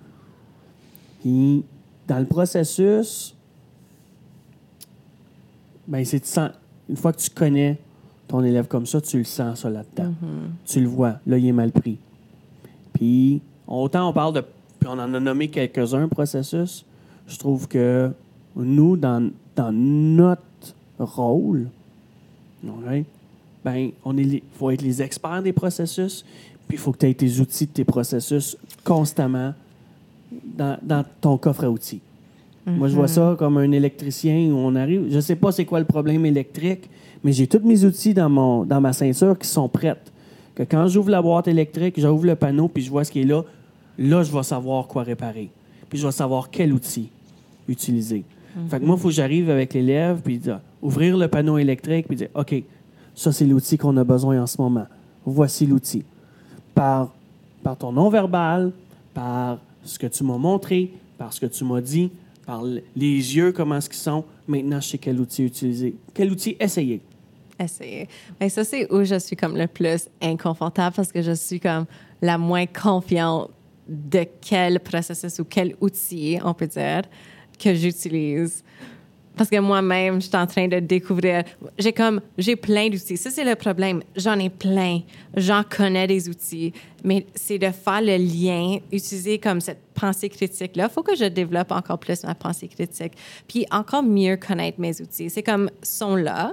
[1.21, 1.65] Puis,
[2.09, 3.35] dans le processus,
[5.87, 6.25] ben, c'est
[6.89, 7.79] une fois que tu connais
[8.27, 10.15] ton élève comme ça, tu le sens ça là-dedans.
[10.65, 11.17] Tu le vois.
[11.27, 11.99] Là, il est mal pris.
[12.95, 14.41] Puis, autant on parle de.
[14.41, 16.85] Puis on en a nommé quelques-uns processus.
[17.27, 18.11] Je trouve que
[18.57, 20.43] nous, dans, dans notre
[20.99, 21.69] rôle,
[23.65, 26.25] ben, on est faut être les experts des processus,
[26.69, 29.55] puis il faut que tu aies tes outils de tes processus constamment
[30.57, 32.01] dans, dans ton coffre à outils.
[32.65, 35.09] Moi, je vois ça comme un électricien où on arrive.
[35.11, 36.89] Je sais pas c'est quoi le problème électrique,
[37.25, 40.13] mais j'ai tous mes outils dans, mon, dans ma ceinture qui sont prêtes.
[40.55, 43.25] Que quand j'ouvre la boîte électrique, j'ouvre le panneau, puis je vois ce qui est
[43.25, 43.43] là,
[43.99, 45.51] là, je vais savoir quoi réparer.
[45.89, 47.09] Puis je vais savoir quel outil
[47.69, 48.23] utiliser.
[48.69, 52.07] Fait que moi, il faut que j'arrive avec l'élève, puis dire, ouvrir le panneau électrique,
[52.07, 52.63] puis dire, OK,
[53.15, 54.87] ça, c'est l'outil qu'on a besoin en ce moment.
[55.25, 56.05] Voici l'outil.
[56.75, 57.13] Par,
[57.63, 58.73] par ton non-verbal,
[59.13, 62.11] par ce que tu m'as montré, par ce que tu m'as dit,
[62.47, 64.25] par les yeux, comment est-ce qu'ils sont.
[64.49, 65.95] Maintenant, je sais quel outil utiliser.
[66.15, 67.01] Quel outil essayer.
[67.59, 68.09] essayer.
[68.41, 71.87] Mais ça, c'est où je suis comme le plus inconfortable parce que je suis comme
[72.21, 73.51] la moins confiante
[73.89, 77.03] de quel processus ou quel outil, on peut dire,
[77.59, 78.65] que j'utilise.
[79.37, 81.45] Parce que moi-même, je suis en train de découvrir.
[81.79, 83.17] J'ai comme, j'ai plein d'outils.
[83.17, 84.03] Ça, c'est le problème.
[84.15, 85.01] J'en ai plein.
[85.35, 86.73] J'en connais des outils.
[87.03, 90.89] Mais c'est de faire le lien, utiliser comme cette pensée critique-là.
[90.91, 93.15] Il faut que je développe encore plus ma pensée critique.
[93.49, 95.31] Puis encore mieux connaître mes outils.
[95.31, 96.53] C'est comme, sont là.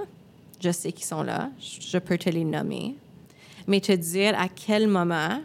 [0.58, 1.50] Je sais qu'ils sont là.
[1.58, 2.94] Je peux te les nommer.
[3.66, 5.40] Mais te dire à quel moment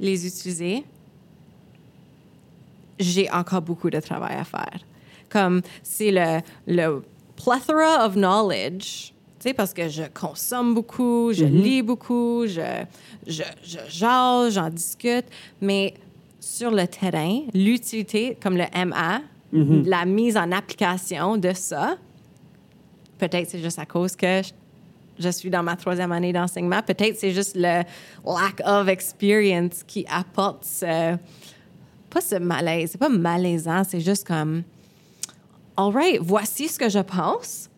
[0.00, 0.84] les utiliser,
[2.98, 4.80] j'ai encore beaucoup de travail à faire.
[5.34, 7.02] Comme c'est le, le
[7.34, 12.84] plethora of knowledge, tu sais, parce que je consomme beaucoup, je lis beaucoup, je,
[13.26, 15.24] je, je jase, j'en discute,
[15.60, 15.94] mais
[16.38, 19.22] sur le terrain, l'utilité, comme le MA,
[19.86, 21.96] la mise en application de ça,
[23.18, 24.52] peut-être c'est juste à cause que je,
[25.18, 27.82] je suis dans ma troisième année d'enseignement, peut-être c'est juste le
[28.24, 31.16] lack of experience qui apporte ce,
[32.08, 34.62] pas ce malaise, c'est pas malaisant, c'est juste comme
[35.76, 37.68] all right, voici ce que je pense.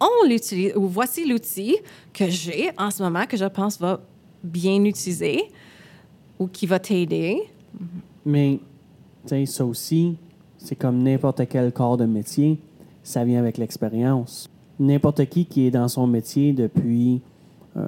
[0.00, 1.76] On l'utilise, ou voici l'outil
[2.12, 4.00] que j'ai en ce moment que je pense va
[4.44, 5.42] bien utiliser
[6.38, 7.42] ou qui va t'aider.
[8.24, 8.60] Mais,
[9.26, 10.16] tu sais, ça aussi,
[10.56, 12.58] c'est comme n'importe quel corps de métier,
[13.02, 14.48] ça vient avec l'expérience.
[14.78, 17.20] N'importe qui qui est dans son métier depuis.
[17.76, 17.86] euh,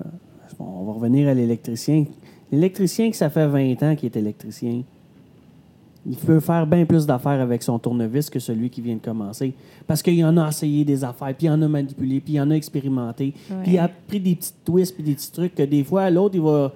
[0.59, 2.05] on va revenir à l'électricien.
[2.51, 4.83] L'électricien que ça fait 20 ans qu'il est électricien,
[6.11, 9.53] il peut faire bien plus d'affaires avec son tournevis que celui qui vient de commencer.
[9.87, 12.51] Parce qu'il en a essayé des affaires, puis il en a manipulé, puis il en
[12.51, 13.33] a expérimenté,
[13.63, 16.35] puis il a pris des petits twists, puis des petits trucs que des fois, l'autre,
[16.35, 16.73] il va,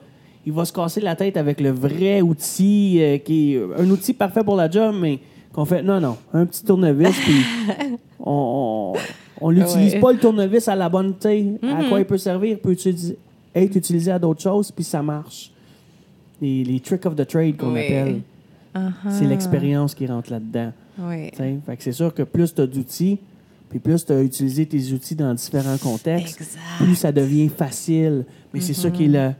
[0.47, 4.13] il va se casser la tête avec le vrai outil, euh, qui est un outil
[4.13, 5.19] parfait pour la job, mais
[5.53, 7.41] qu'on fait, non, non, un petit tournevis, puis
[8.21, 8.93] on,
[9.41, 10.01] on, l'utilise Ouais.
[10.01, 13.19] pas, le tournevis, à la bonne, sais, à quoi il peut servir, peut utiliser-
[13.55, 15.51] être utilisé à d'autres choses, puis ça marche.
[16.41, 17.85] Les, les tricks of the trade qu'on Oui.
[17.85, 18.21] appelle.
[19.11, 20.73] C'est l'expérience qui rentre là-dedans.
[20.99, 21.31] Oui.
[21.31, 21.59] T'sais.
[21.67, 23.19] Fait que c'est sûr que plus tu as d'outils,
[23.71, 26.59] puis plus tu as utilisé tes outils dans différents contextes, Exact.
[26.79, 28.25] plus ça devient facile.
[28.53, 29.31] Mais c'est ça qui est le.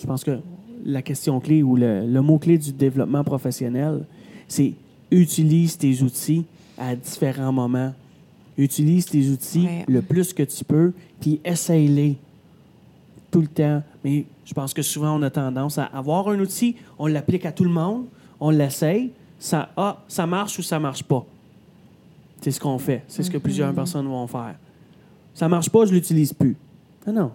[0.00, 0.38] Je pense que
[0.84, 4.04] la question clé ou le, le mot-clé du développement professionnel,
[4.48, 4.72] c'est
[5.10, 6.44] utilise tes outils
[6.78, 7.92] à différents moments.
[8.58, 12.16] Utilise tes outils le plus que tu peux, puis essaye-les
[13.30, 13.82] tout le temps.
[14.04, 17.52] Mais je pense que souvent, on a tendance à avoir un outil, on l'applique à
[17.52, 18.04] tout le monde,
[18.40, 21.24] on l'essaye, ça, ah, ça marche ou ça marche pas.
[22.40, 23.02] C'est ce qu'on fait.
[23.08, 24.54] C'est ce que plusieurs personnes vont faire.
[25.34, 26.56] Ça marche pas, je l'utilise plus.
[27.06, 27.30] Non, non.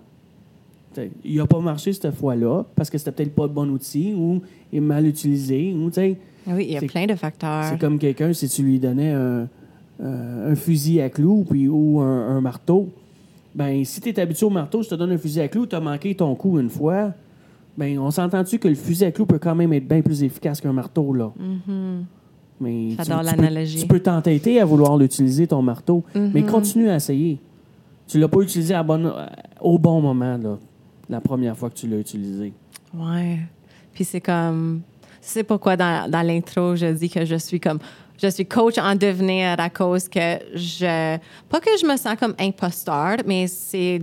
[0.93, 4.13] T'sais, il n'a pas marché cette fois-là parce que c'était peut-être pas le bon outil
[4.13, 4.41] ou
[4.71, 5.73] il est mal utilisé.
[5.73, 7.65] Ou, t'sais, Oui, il y a plein de facteurs.
[7.65, 9.47] c'est comme quelqu'un, si tu lui donnais un,
[10.01, 12.89] euh, un fusil à clous puis, ou un, un marteau,
[13.55, 15.75] ben si tu es habitué au marteau, je te donne un fusil à clous, tu
[15.75, 17.13] as manqué ton coup une fois,
[17.77, 20.59] ben on s'entend-tu que le fusil à clous peut quand même être bien plus efficace
[20.61, 21.31] qu'un marteau, là?
[22.59, 23.75] Mais tu- J'adore tu l'analogie.
[23.75, 27.39] peux- Tu peux t'entêter à vouloir l'utiliser, ton marteau, mais continue à essayer.
[28.07, 29.11] Tu l'as pas utilisé à bonne-
[29.61, 30.57] au bon moment, là,
[31.09, 32.53] la première fois que tu l'as utilisé.
[32.93, 33.39] Ouais.
[33.93, 34.81] Puis c'est comme.
[35.21, 37.79] C'est pourquoi dans, dans l'intro, je dis que je suis comme.
[38.21, 41.17] Je suis coach en devenir à cause que je.
[41.49, 44.01] Pas que je me sens comme imposteur, mais c'est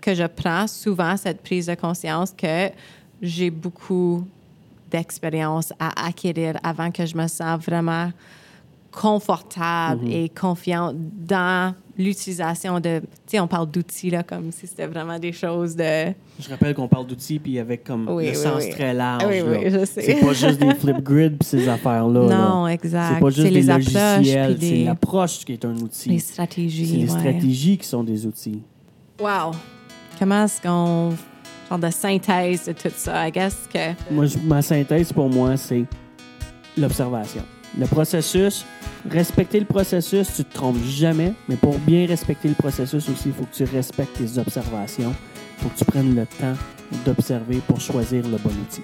[0.00, 2.68] que je prends souvent cette prise de conscience que
[3.22, 4.24] j'ai beaucoup
[4.90, 8.10] d'expérience à acquérir avant que je me sens vraiment
[8.92, 10.96] confortable et confiante
[11.26, 12.98] dans l'utilisation de.
[13.00, 16.12] Tu sais, on parle d'outils, là, comme si c'était vraiment des choses de.
[16.40, 18.70] Je rappelle qu'on parle d'outils puis avec comme Oui, le oui, sens oui.
[18.70, 19.24] très large.
[19.28, 19.44] Oui, là.
[19.46, 20.02] oui, je sais.
[20.02, 22.28] C'est pas juste des flip grids puis ces affaires-là.
[22.28, 22.36] là.
[22.36, 23.14] Non, exact.
[23.14, 26.08] C'est pas juste C'est des les logiciels, c'est des- l'approche qui est un outil.
[26.10, 26.84] Les C'est stratégies.
[26.86, 27.18] les ouais.
[27.20, 28.60] stratégies qui sont des outils.
[29.20, 29.52] Wow.
[30.18, 31.10] Comment est-ce qu'on.
[31.70, 33.28] Genre de synthèse de tout ça?
[33.28, 33.94] I guess que.
[34.10, 35.84] Moi, ma synthèse pour moi, c'est
[36.76, 37.42] l'observation.
[37.78, 38.64] Le processus,
[39.08, 43.32] respecter le processus, tu te trompes jamais, mais pour bien respecter le processus aussi, il
[43.32, 45.14] faut que tu respectes tes observations.
[45.58, 46.56] Il faut que tu prennes le temps
[47.06, 48.82] d'observer pour choisir le bon outil.